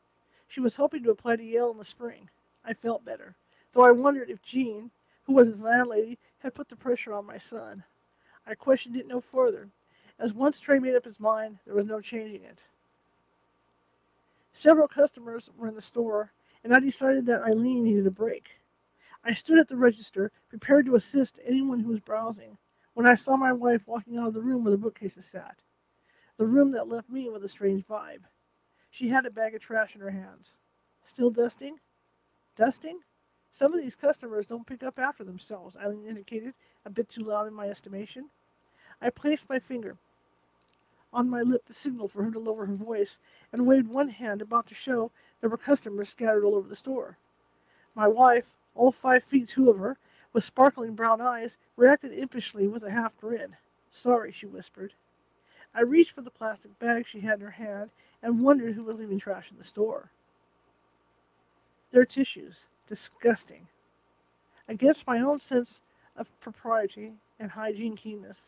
[0.48, 2.30] She was hoping to apply to Yale in the spring.
[2.64, 3.36] I felt better,
[3.74, 4.92] though I wondered if Jean,
[5.26, 7.84] who was his landlady, had put the pressure on my son.
[8.48, 9.70] I questioned it no further,
[10.20, 12.60] as once Trey made up his mind, there was no changing it.
[14.54, 16.32] Several customers were in the store,
[16.64, 18.60] and I decided that Eileen needed a break.
[19.24, 22.58] I stood at the register, prepared to assist anyone who was browsing,
[22.94, 25.58] when I saw my wife walking out of the room where the bookcases sat
[26.38, 28.24] the room that left me with a strange vibe.
[28.90, 30.56] She had a bag of trash in her hands.
[31.06, 31.78] Still dusting?
[32.56, 33.00] Dusting?
[33.52, 36.54] Some of these customers don't pick up after themselves, Eileen indicated,
[36.86, 38.30] a bit too loud in my estimation.
[39.02, 39.98] I placed my finger
[41.16, 43.18] on my lip to signal for her to lower her voice,
[43.52, 47.18] and waved one hand about to show there were customers scattered all over the store.
[47.96, 49.98] My wife, all five feet two of her,
[50.34, 53.56] with sparkling brown eyes, reacted impishly with a half grin.
[53.90, 54.94] Sorry, she whispered.
[55.74, 57.92] I reached for the plastic bag she had in her hand
[58.22, 60.12] and wondered who was leaving trash in the store.
[61.92, 62.66] Their tissues.
[62.88, 63.68] Disgusting.
[64.68, 65.82] Against my own sense
[66.16, 68.48] of propriety and hygiene keenness,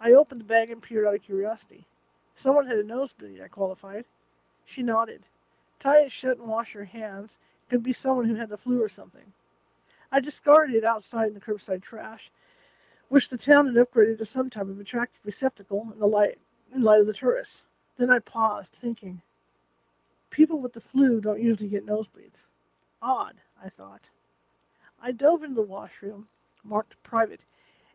[0.00, 1.86] I opened the bag and peered out of curiosity.
[2.34, 4.06] Someone had a nosebleed, I qualified.
[4.64, 5.24] She nodded.
[5.78, 7.38] Tie it shut and wash your hands.
[7.66, 9.32] It could be someone who had the flu or something.
[10.10, 12.30] I discarded it outside in the curbside trash,
[13.08, 16.38] which the town had upgraded to some type of attractive receptacle in the light
[16.74, 17.64] in light of the tourists.
[17.98, 19.22] Then I paused, thinking.
[20.30, 22.46] People with the flu don't usually get nosebleeds.
[23.02, 24.10] Odd, I thought.
[25.02, 26.28] I dove into the washroom,
[26.62, 27.44] marked private,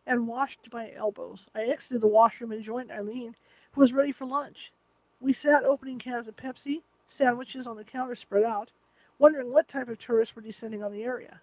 [0.06, 1.48] and washed my elbows.
[1.54, 3.34] I exited the washroom and joined Eileen,
[3.72, 4.72] who was ready for lunch.
[5.20, 8.70] We sat opening cans of Pepsi, sandwiches on the counter spread out,
[9.18, 11.40] wondering what type of tourists were descending on the area.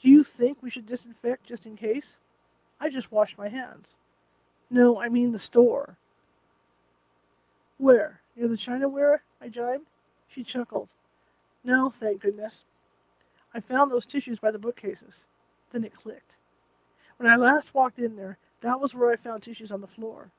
[0.00, 2.18] Do you think we should disinfect just in case?
[2.80, 3.96] I just washed my hands.
[4.70, 5.96] No, I mean the store.
[7.78, 8.20] Where?
[8.36, 9.22] Near the Chinaware?
[9.40, 9.86] I jibed.
[10.28, 10.88] She chuckled.
[11.64, 12.64] No, thank goodness.
[13.54, 15.24] I found those tissues by the bookcases.
[15.72, 16.36] Then it clicked.
[17.22, 20.32] When I last walked in there, that was where I found tissues on the floor.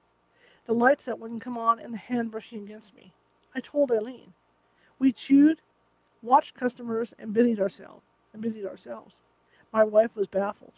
[0.66, 3.14] The lights that wouldn't come on and the hand brushing against me.
[3.56, 4.34] I told Eileen.
[5.00, 5.62] We chewed,
[6.22, 8.04] watched customers, and busied ourselves.
[8.34, 9.22] And busied ourselves.
[9.72, 10.74] My wife was baffled.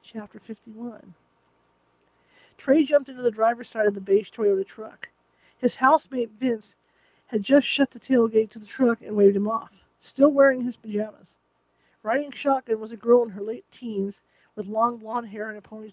[0.00, 1.14] Chapter 51
[2.56, 5.08] Trey jumped into the driver's side of the beige Toyota truck.
[5.58, 6.76] His housemate Vince
[7.26, 10.76] had just shut the tailgate to the truck and waved him off, still wearing his
[10.76, 11.38] pajamas.
[12.02, 14.22] Riding shotgun was a girl in her late teens
[14.54, 15.92] with long blonde hair and a, pony,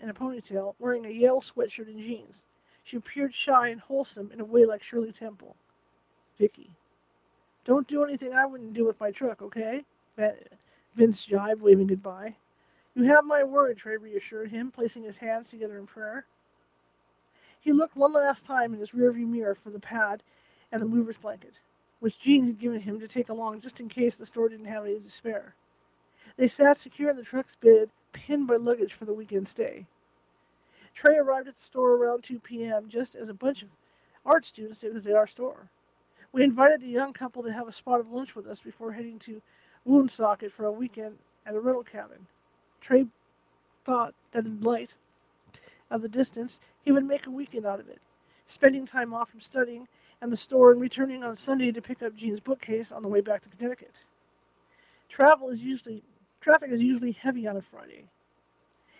[0.00, 2.42] and a ponytail, wearing a Yale sweatshirt and jeans.
[2.82, 5.56] She appeared shy and wholesome in a way like Shirley Temple.
[6.38, 6.70] Vicky.
[7.64, 9.84] Don't do anything I wouldn't do with my truck, okay?
[10.94, 12.36] Vince jibed, waving goodbye.
[12.94, 16.26] You have my word, Trey reassured him, placing his hands together in prayer.
[17.58, 20.22] He looked one last time in his rearview mirror for the pad
[20.70, 21.54] and the mover's blanket,
[22.04, 24.84] which Jean had given him to take along just in case the store didn't have
[24.84, 25.54] any to spare.
[26.36, 29.86] They sat secure in the truck's bed, pinned by luggage for the weekend stay.
[30.92, 33.70] Trey arrived at the store around 2 p.m., just as a bunch of
[34.22, 35.70] art students at our store.
[36.30, 39.18] We invited the young couple to have a spot of lunch with us before heading
[39.20, 39.40] to
[39.86, 42.26] Woonsocket for a weekend at a rental cabin.
[42.82, 43.06] Trey
[43.82, 44.94] thought that in light
[45.90, 48.02] of the distance, he would make a weekend out of it,
[48.46, 49.88] spending time off from studying
[50.24, 53.20] and the store and returning on Sunday to pick up Jean's bookcase on the way
[53.20, 53.92] back to Connecticut.
[55.06, 56.02] Travel is usually
[56.40, 58.06] traffic is usually heavy on a Friday,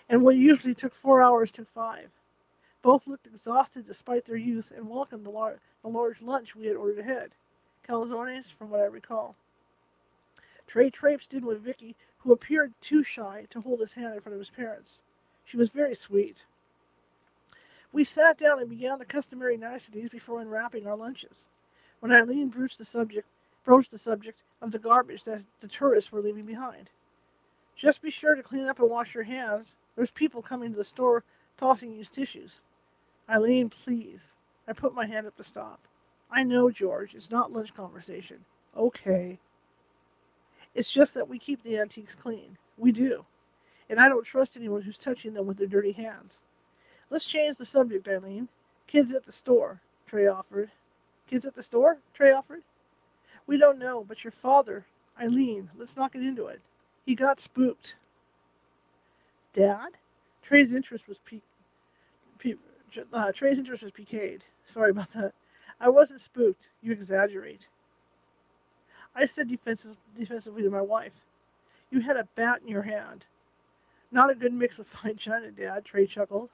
[0.07, 2.11] and what usually took four hours took five.
[2.83, 6.77] Both looked exhausted despite their youth and welcomed the, lar- the large lunch we had
[6.77, 7.31] ordered ahead.
[7.89, 9.35] Calzones, from what I recall.
[10.67, 14.35] Trey traipsed in with Vicky, who appeared too shy to hold his hand in front
[14.35, 15.01] of his parents.
[15.43, 16.45] She was very sweet.
[17.95, 21.47] We sat down and began the customary niceties before unwrapping our lunches.
[22.01, 23.29] When Eileen broached the subject,
[23.65, 26.91] broached the subject of the garbage that the tourists were leaving behind.
[27.77, 29.77] Just be sure to clean up and wash your hands.
[29.95, 31.23] There's people coming to the store
[31.57, 32.63] tossing used tissues.
[33.31, 34.33] Eileen, please.
[34.67, 35.87] I put my hand up to stop.
[36.29, 38.39] I know, George, it's not lunch conversation.
[38.77, 39.39] Okay.
[40.75, 42.59] It's just that we keep the antiques clean.
[42.77, 43.25] We do.
[43.89, 46.41] And I don't trust anyone who's touching them with their dirty hands.
[47.15, 48.49] Let's change the subject, Eileen.
[48.89, 50.73] Kids at the store, Trey offered.
[51.31, 51.99] Kids at the store?
[52.13, 52.63] Trey offered.
[53.47, 54.87] We don't know, but your father,
[55.17, 56.61] Eileen, let's not get into it.
[57.07, 57.95] He got spooked.
[59.53, 59.91] Dad?
[60.43, 61.47] Trey's interest was piqued
[63.13, 64.43] uh, Trey's interest was piqued.
[64.67, 65.35] Sorry about that.
[65.81, 66.69] I wasn't spooked.
[66.83, 67.69] You exaggerate.
[69.15, 71.13] I said defensive, defensively to my wife.
[71.93, 73.27] You had a bat in your hand.
[74.11, 76.51] Not a good mix of fine china, Dad, Trey chuckled.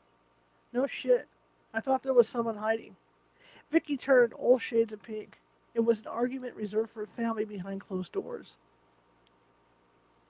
[0.72, 1.28] No shit.
[1.74, 2.96] I thought there was someone hiding.
[3.70, 5.40] Vicky turned all shades of pink.
[5.74, 8.56] It was an argument reserved for family behind closed doors.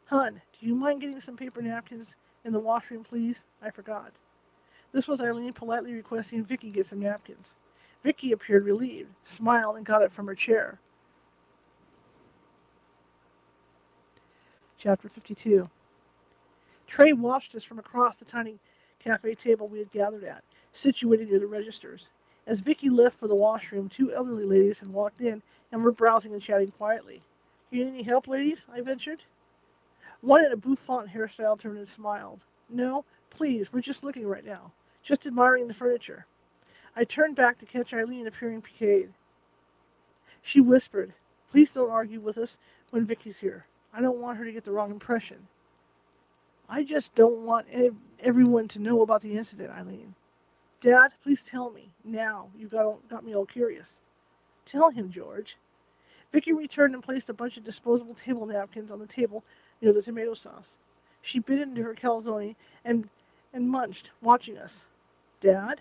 [0.07, 3.47] Hun, do you mind getting some paper napkins in the washroom, please?
[3.62, 4.12] I forgot.
[4.93, 7.55] This was Eileen politely requesting Vicky get some napkins.
[8.03, 10.80] Vicky appeared relieved, smiled, and got it from her chair.
[14.76, 15.68] Chapter 52
[16.86, 18.59] Trey watched us from across the tiny
[19.03, 22.09] cafe table we had gathered at, situated near the registers.
[22.46, 26.32] As Vicky left for the washroom, two elderly ladies had walked in and were browsing
[26.32, 27.22] and chatting quietly.
[27.70, 28.66] You need any help, ladies?
[28.72, 29.24] I ventured.
[30.20, 32.44] One in a bouffant hairstyle turned and smiled.
[32.68, 34.72] No, please, we're just looking right now
[35.03, 36.26] just admiring the furniture.
[36.94, 39.14] I turned back to catch Eileen appearing piqued.
[40.42, 41.14] She whispered,
[41.51, 42.59] Please don't argue with us
[42.90, 43.66] when Vicky's here.
[43.92, 45.48] I don't want her to get the wrong impression.
[46.72, 47.66] I just don't want
[48.20, 50.14] everyone to know about the incident, Eileen.
[50.80, 51.90] Dad, please tell me.
[52.04, 52.50] Now.
[52.56, 53.98] You got, got me all curious.
[54.64, 55.56] Tell him, George.
[56.32, 59.44] Vicky returned and placed a bunch of disposable table napkins on the table
[59.82, 60.78] near the tomato sauce.
[61.20, 62.54] She bit into her calzone
[62.84, 63.08] and,
[63.52, 64.84] and munched, watching us.
[65.40, 65.80] Dad?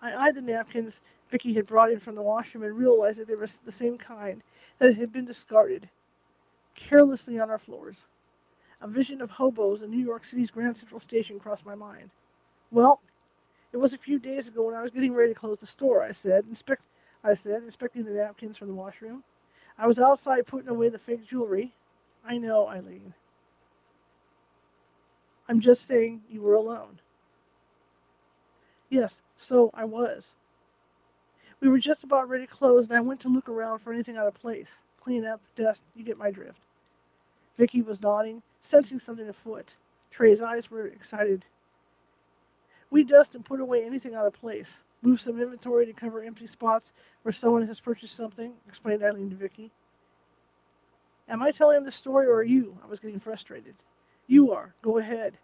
[0.00, 3.34] I eyed the napkins Vicky had brought in from the washroom and realized that they
[3.34, 4.42] were the same kind
[4.78, 5.90] that had been discarded
[6.74, 8.06] carelessly on our floors.
[8.80, 12.10] A vision of hobos in New York City's Grand Central Station crossed my mind.
[12.70, 13.00] Well,
[13.72, 16.02] it was a few days ago when I was getting ready to close the store,
[16.02, 16.82] I said, inspect
[17.24, 19.24] I said, inspecting the napkins from the washroom.
[19.78, 21.74] I was outside putting away the fake jewelry.
[22.24, 23.14] I know, Eileen.
[25.48, 27.00] I'm just saying you were alone.
[28.88, 30.36] Yes, so I was.
[31.60, 34.16] We were just about ready to close, and I went to look around for anything
[34.16, 34.82] out of place.
[35.00, 36.60] Clean up, dust, you get my drift.
[37.56, 39.76] Vicky was nodding, sensing something afoot.
[40.10, 41.44] Trey's eyes were excited.
[42.90, 44.82] We dust and put away anything out of place.
[45.02, 46.92] Move some inventory to cover empty spots
[47.22, 49.70] where someone has purchased something, explained Eileen to Vicky.
[51.28, 52.78] Am I telling the story or are you?
[52.84, 53.74] I was getting frustrated.
[54.26, 54.74] You are.
[54.82, 55.38] Go ahead.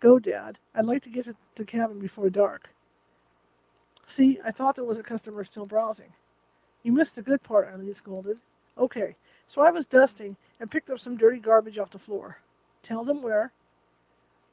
[0.00, 0.58] Go, Dad.
[0.74, 2.74] I'd like to get to the cabin before dark.
[4.06, 6.12] See, I thought there was a customer still browsing.
[6.82, 8.38] You missed the good part, Eileen scolded.
[8.76, 9.16] Okay,
[9.46, 12.38] so I was dusting and picked up some dirty garbage off the floor.
[12.82, 13.52] Tell them where.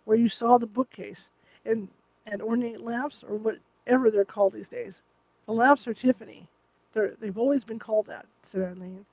[0.05, 1.29] where you saw the bookcase
[1.65, 1.89] and,
[2.25, 5.01] and ornate lamps, or whatever they're called these days.
[5.45, 6.47] The lamps are Tiffany.
[6.93, 9.05] They're, they've always been called that, said Eileen.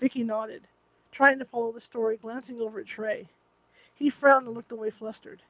[0.00, 0.62] Vicky nodded,
[1.12, 3.28] trying to follow the story, glancing over at Trey.
[3.94, 5.42] He frowned and looked away flustered.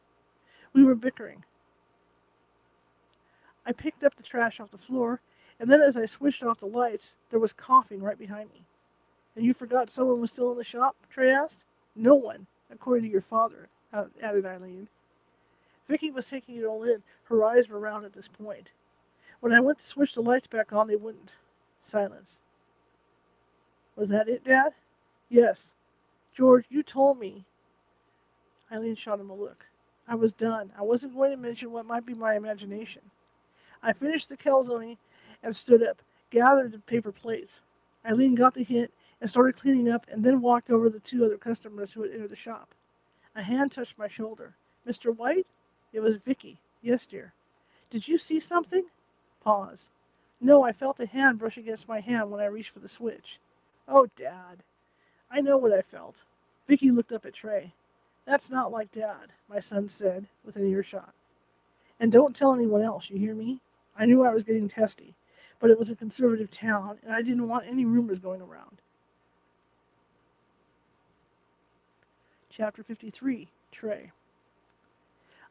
[0.73, 1.45] We were bickering.
[3.67, 5.21] I picked up the trash off the floor,
[5.61, 8.65] and then as I switched off the lights, there was coughing right behind me.
[9.37, 10.97] And you forgot someone was still in the shop?
[11.11, 11.65] Trey asked.
[11.97, 14.89] No one, according to your father, uh, added Eileen.
[15.89, 17.03] Vicky was taking it all in.
[17.25, 18.71] Her eyes were round at this point.
[19.41, 21.37] When I went to switch the lights back on, they wouldn't.
[21.83, 22.39] Silence.
[23.97, 24.73] Was that it, Dad?
[25.29, 25.75] Yes.
[26.33, 27.45] George, you told me.
[28.73, 29.67] Eileen shot him a look.
[30.09, 30.73] I was done.
[30.79, 33.03] I wasn't going to mention what might be my imagination.
[33.83, 34.97] I finished the calzone
[35.43, 37.63] and stood up, gathered the paper plates.
[38.05, 38.91] Eileen got the hint
[39.25, 42.11] and started cleaning up and then walked over to the two other customers who had
[42.11, 42.75] entered the shop.
[43.35, 44.53] A hand touched my shoulder.
[44.87, 45.17] Mr.
[45.17, 45.47] White?
[45.95, 46.59] It was Vicky.
[46.83, 47.33] Yes, dear.
[47.89, 48.85] Did you see something?
[49.43, 49.89] Pause.
[50.43, 53.39] No, I felt a hand brush against my hand when I reached for the switch.
[53.89, 54.63] Oh, Dad.
[55.31, 56.25] I know what I felt.
[56.69, 57.73] Vicky looked up at Trey.
[58.27, 61.15] That's not like Dad, my son said, within earshot.
[61.99, 63.61] And don't tell anyone else, you hear me?
[63.97, 65.15] I knew I was getting testy,
[65.61, 68.83] but it was a conservative town, and I didn't want any rumors going around.
[72.57, 74.13] Chapter 53 Trey.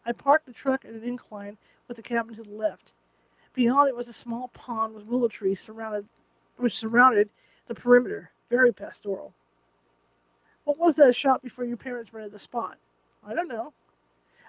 [0.05, 2.93] I parked the truck at an incline with the cabin to the left.
[3.53, 6.05] Beyond it was a small pond with willow trees surrounded,
[6.55, 7.27] which surrounded
[7.67, 9.33] the perimeter, very pastoral.
[10.63, 12.77] What was that shop before your parents rented the spot?
[13.21, 13.73] I don't know.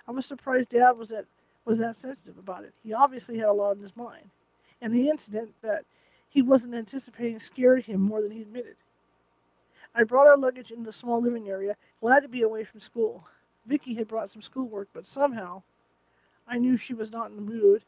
[0.07, 1.25] I was surprised Dad was that
[1.65, 2.75] was that sensitive about it.
[2.85, 4.31] He obviously had a lot on his mind,
[4.81, 5.87] and the incident that
[6.29, 8.77] he wasn't anticipating scared him more than he admitted.
[9.95, 13.29] I brought our luggage into the small living area, glad to be away from school.
[13.65, 15.63] Vicky had brought some schoolwork, but somehow
[16.49, 17.85] I knew she was not in the mood,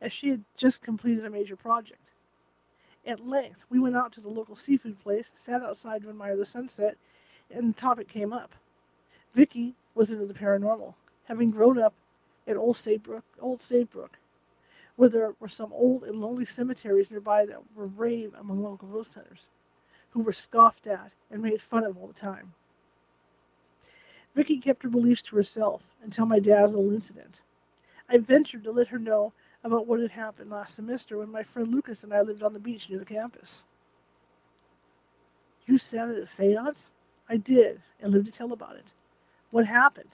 [0.00, 2.10] as she had just completed a major project.
[3.06, 6.46] At length, we went out to the local seafood place, sat outside to admire the
[6.46, 6.96] sunset,
[7.50, 8.54] and the topic came up.
[9.32, 10.94] Vicky was into the paranormal,
[11.24, 11.94] having grown up
[12.46, 14.18] at Old Saybrook, Old Saybrook,
[14.96, 19.14] where there were some old and lonely cemeteries nearby that were rave among local ghost
[19.14, 19.48] hunters,
[20.14, 22.54] who were scoffed at and made fun of all the time.
[24.34, 27.42] Vicky kept her beliefs to herself until my little incident.
[28.08, 31.72] I ventured to let her know about what had happened last semester when my friend
[31.72, 33.64] Lucas and I lived on the beach near the campus.
[35.66, 36.90] You sat at a seance?
[37.28, 38.92] I did, and lived to tell about it.
[39.50, 40.10] What happened?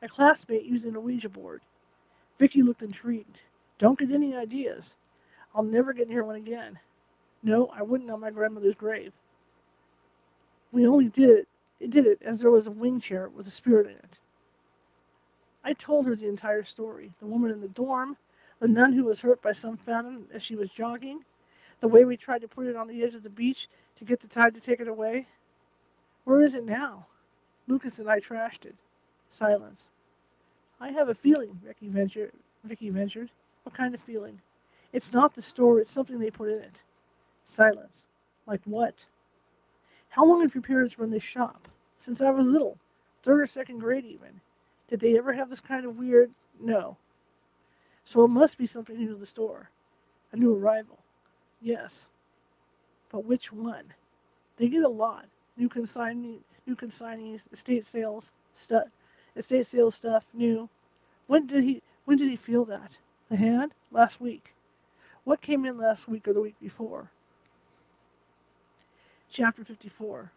[0.00, 1.62] A classmate using a Ouija board.
[2.38, 3.40] Vicky looked intrigued.
[3.78, 4.94] Don't get any ideas.
[5.54, 6.78] I'll never get near one again.
[7.42, 9.12] No, I wouldn't on my grandmother's grave.
[10.72, 11.48] We only did it,
[11.80, 14.18] it did it as there was a wing chair with a spirit in it.
[15.64, 17.12] I told her the entire story.
[17.18, 18.16] The woman in the dorm,
[18.60, 21.24] the nun who was hurt by some phantom as she was jogging,
[21.80, 24.20] the way we tried to put it on the edge of the beach to get
[24.20, 25.26] the tide to take it away.
[26.24, 27.06] Where is it now?
[27.66, 28.76] Lucas and I trashed it.
[29.28, 29.90] Silence.
[30.80, 32.32] I have a feeling, Vicky ventured.
[32.64, 33.30] Vicky ventured.
[33.64, 34.40] What kind of feeling?
[34.92, 36.82] It's not the store, it's something they put in it.
[37.44, 38.06] Silence.
[38.46, 39.06] Like what?
[40.16, 41.68] How long have your parents run this shop?
[42.00, 42.78] Since I was little.
[43.22, 44.40] Third or second grade, even.
[44.88, 46.30] Did they ever have this kind of weird?
[46.58, 46.96] No.
[48.02, 49.68] So it must be something new to the store.
[50.32, 51.00] A new arrival.
[51.60, 52.08] Yes.
[53.12, 53.92] But which one?
[54.56, 55.26] They get a lot.
[55.54, 58.86] New consignee, new consignees, estate sales, stuff,
[59.36, 60.70] estate sales stuff, new.
[61.26, 62.98] When did he when did he feel that?
[63.28, 63.72] The hand?
[63.90, 64.54] Last week.
[65.24, 67.10] What came in last week or the week before?
[69.30, 70.32] Chapter 54.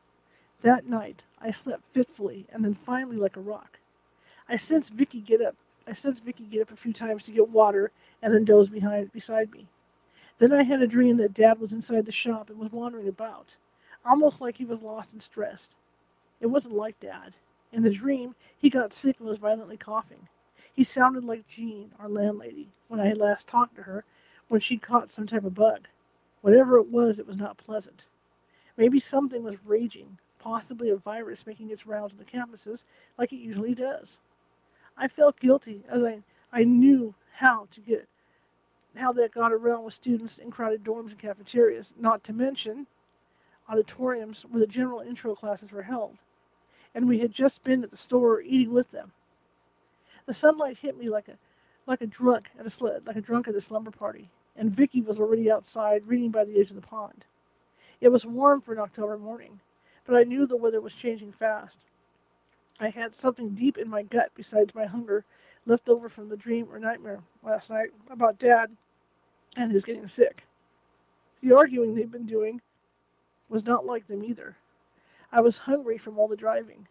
[0.62, 3.80] That night, I slept fitfully and then finally like a rock.
[4.50, 5.56] I sensed Vicky get up.
[5.88, 9.14] I sensed Vicky get up a few times to get water and then doze behind
[9.14, 9.68] beside me.
[10.38, 13.58] Then I had a dream that Dad was inside the shop and was wandering about,
[14.06, 15.76] almost like he was lost and stressed.
[16.42, 17.34] It wasn't like Dad.
[17.72, 20.28] In the dream, he got sick and was violently coughing.
[20.74, 24.04] He sounded like Jean, our landlady, when I had last talked to her,
[24.48, 25.88] when she'd caught some type of bug.
[26.42, 28.08] Whatever it was, it was not pleasant.
[28.80, 32.86] Maybe something was raging, possibly a virus making its rounds on the campuses
[33.18, 34.20] like it usually does.
[34.98, 36.22] I felt guilty as I,
[36.54, 38.08] I knew how to get
[38.96, 42.88] how that got around with students in crowded dorms and cafeterias, not to mention
[43.70, 46.18] auditoriums where the general intro classes were held.
[46.96, 49.12] And we had just been at the store eating with them.
[50.26, 51.38] The sunlight hit me like a
[51.86, 55.02] like a drunk at a sl- like a drunk at a slumber party, and Vicky
[55.02, 57.26] was already outside reading by the edge of the pond.
[58.02, 59.60] It was warm for an October morning,
[60.06, 61.80] but I knew the weather was changing fast.
[62.80, 65.26] I had something deep in my gut besides my hunger
[65.66, 68.72] left over from the dream or nightmare last night about Dad
[69.56, 70.46] and his getting sick.
[71.42, 72.62] The arguing they'd been doing
[73.50, 74.56] was not like them either.
[75.32, 76.88] I was hungry from all the driving,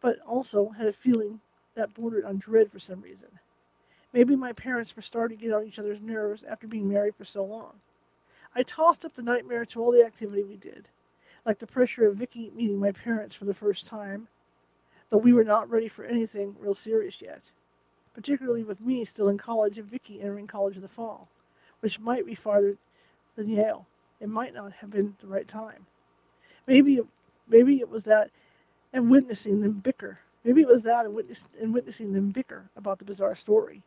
[0.00, 1.40] but also had a feeling
[1.74, 3.40] that bordered on dread for some reason.
[4.12, 7.24] Maybe my parents were starting to get on each other's nerves after being married for
[7.24, 7.80] so long.
[8.56, 10.88] I tossed up the nightmare to all the activity we did,
[11.44, 14.28] like the pressure of Vicky meeting my parents for the first time,
[15.10, 17.52] though we were not ready for anything real serious yet,
[18.14, 21.28] particularly with me still in college and Vicky entering college in the fall,
[21.80, 22.78] which might be farther
[23.36, 23.86] than Yale.
[24.20, 25.84] It might not have been the right time.
[26.66, 26.98] Maybe,
[27.46, 28.30] maybe it was that,
[28.90, 30.20] and witnessing them bicker.
[30.44, 33.82] Maybe it was that and, witness, and witnessing them bicker about the bizarre story.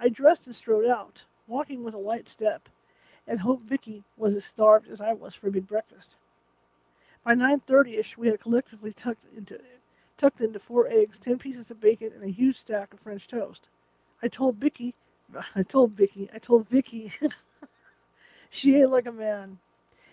[0.00, 2.68] I dressed and strode out, walking with a light step,
[3.28, 6.16] and hoped Vicky was as starved as I was for a big breakfast.
[7.22, 9.60] By 9.30ish, we had collectively tucked into,
[10.16, 13.68] tucked into four eggs, ten pieces of bacon, and a huge stack of French toast.
[14.22, 14.94] I told Vicky,
[15.54, 17.12] I told Vicky, I told Vicky,
[18.50, 19.58] she ate like a man,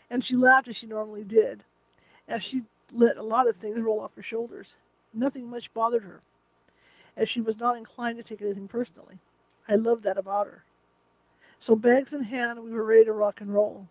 [0.09, 1.63] and she laughed as she normally did,
[2.28, 4.76] as she let a lot of things roll off her shoulders.
[5.13, 6.20] Nothing much bothered her,
[7.16, 9.20] as she was not inclined to take anything personally.
[9.70, 10.66] I loved that about her.
[11.60, 13.88] So, bags in hand, we were ready to rock and roll.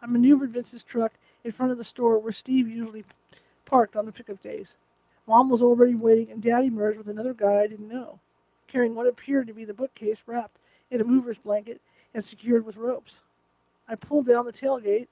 [0.00, 1.12] I maneuvered Vince's truck
[1.42, 3.04] in front of the store where Steve usually
[3.64, 4.76] parked on the pickup days.
[5.26, 8.18] Mom was already waiting, and Dad emerged with another guy I didn't know,
[8.66, 10.58] carrying what appeared to be the bookcase wrapped
[10.90, 11.80] in a mover's blanket
[12.14, 13.22] and secured with ropes.
[13.88, 15.08] I pulled down the tailgate,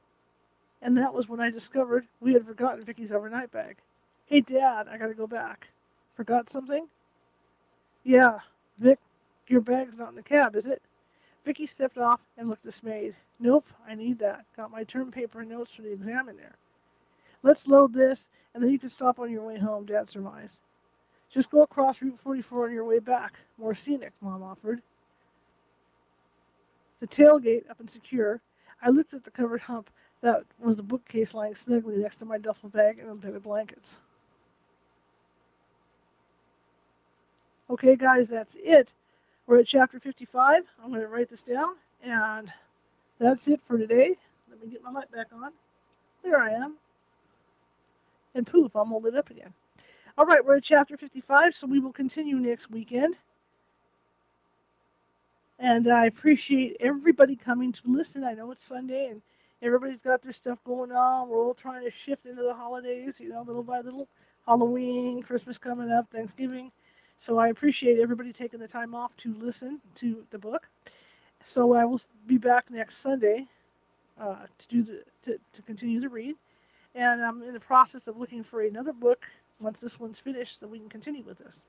[0.81, 3.77] and that was when I discovered we had forgotten Vicky's overnight bag.
[4.27, 5.69] Hey, Dad, I gotta go back.
[6.15, 6.89] Forgot something?
[8.05, 8.41] Yeah,
[8.79, 8.99] Vic,
[9.51, 10.83] your bag's not in the cab, is it?
[11.45, 13.15] Vicky stepped off and looked dismayed.
[13.39, 14.45] Nope, I need that.
[14.57, 16.57] Got my term paper and notes for the exam in there.
[17.43, 20.59] Let's load this, and then you can stop on your way home, Dad surmised.
[21.31, 23.41] Just go across Route 44 on your way back.
[23.59, 24.83] More scenic, Mom offered.
[27.01, 28.41] The tailgate up and secure,
[28.83, 29.91] I looked at the covered hump
[30.23, 33.43] that was the bookcase lying snugly next to my duffel bag and a bed of
[33.43, 34.01] blankets.
[37.69, 38.95] Okay, guys, that's it.
[39.47, 40.65] We're at chapter 55.
[40.83, 42.53] I'm going to write this down, and
[43.21, 44.17] that's it for today.
[44.51, 45.53] Let me get my light back on.
[46.25, 46.79] There I am.
[48.35, 49.55] And poof, I'm all lit up again.
[50.19, 53.19] All right, we're at chapter 55, so we will continue next weekend.
[55.61, 58.25] And I appreciate everybody coming to listen.
[58.25, 59.23] I know it's Sunday and
[59.63, 61.29] everybody's got their stuff going on.
[61.29, 64.09] We're all trying to shift into the holidays, you know, little by little.
[64.45, 66.73] Halloween, Christmas coming up, Thanksgiving.
[67.17, 70.69] So I appreciate everybody taking the time off to listen to the book.
[71.45, 73.47] So I will be back next Sunday
[74.21, 76.37] uh, to do the to, to continue to read,
[76.95, 79.27] and I'm in the process of looking for another book
[79.61, 81.63] once this one's finished, so we can continue with this.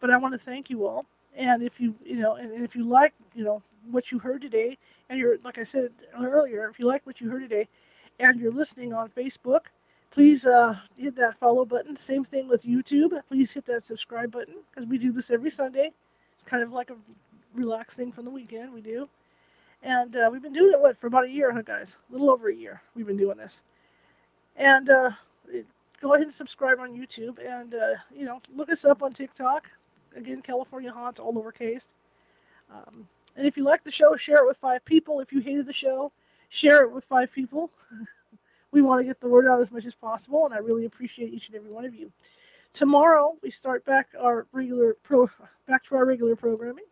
[0.00, 1.06] But I want to thank you all,
[1.36, 4.78] and if you you know, and if you like you know what you heard today,
[5.08, 7.68] and you're like I said earlier, if you like what you heard today,
[8.18, 9.66] and you're listening on Facebook,
[10.18, 11.94] please uh, hit that follow button.
[11.94, 13.12] Same thing with YouTube.
[13.28, 15.92] Please hit that subscribe button because we do this every Sunday.
[16.34, 16.96] It's kind of like a
[17.54, 18.74] relaxed thing from the weekend.
[18.74, 19.08] We do,
[19.80, 21.98] and uh, we've been doing it what for about a year, huh, guys?
[22.08, 22.82] A little over a year.
[22.96, 23.62] We've been doing this,
[24.56, 25.10] and uh,
[26.02, 29.70] go ahead and subscribe on YouTube, and uh, you know, look us up on TikTok.
[30.16, 31.90] Again, California Haunts, all lowercase.
[32.74, 33.06] Um,
[33.36, 35.20] and if you like the show, share it with five people.
[35.20, 36.10] If you hated the show,
[36.48, 37.70] share it with five people.
[38.72, 41.32] we want to get the word out as much as possible, and I really appreciate
[41.32, 42.12] each and every one of you.
[42.72, 45.30] Tomorrow we start back our regular pro
[45.66, 46.84] back to our regular programming,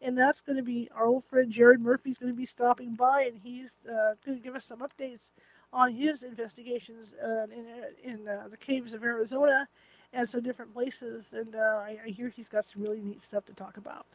[0.00, 3.22] and that's going to be our old friend Jared Murphy's going to be stopping by,
[3.22, 5.30] and he's uh, going to give us some updates
[5.72, 7.66] on his investigations uh, in
[8.02, 9.68] in uh, the caves of Arizona
[10.12, 11.32] and some different places.
[11.32, 14.06] And uh, I, I, hear he's got some really neat stuff to talk about.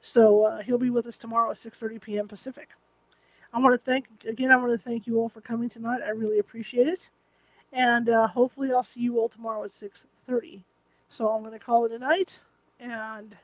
[0.00, 2.28] So uh, he'll be with us tomorrow at 6:30 p.m.
[2.28, 2.70] Pacific.
[3.52, 4.50] I want to thank again.
[4.50, 6.00] I want to thank you all for coming tonight.
[6.04, 7.10] I really appreciate it,
[7.72, 10.62] and uh, hopefully I'll see you all tomorrow at 6:30.
[11.08, 12.42] So I'm going to call it a night,
[12.78, 13.36] and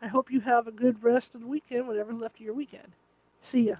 [0.00, 2.92] I hope you have a good rest of the weekend, whatever's left of your weekend.
[3.42, 3.76] See ya.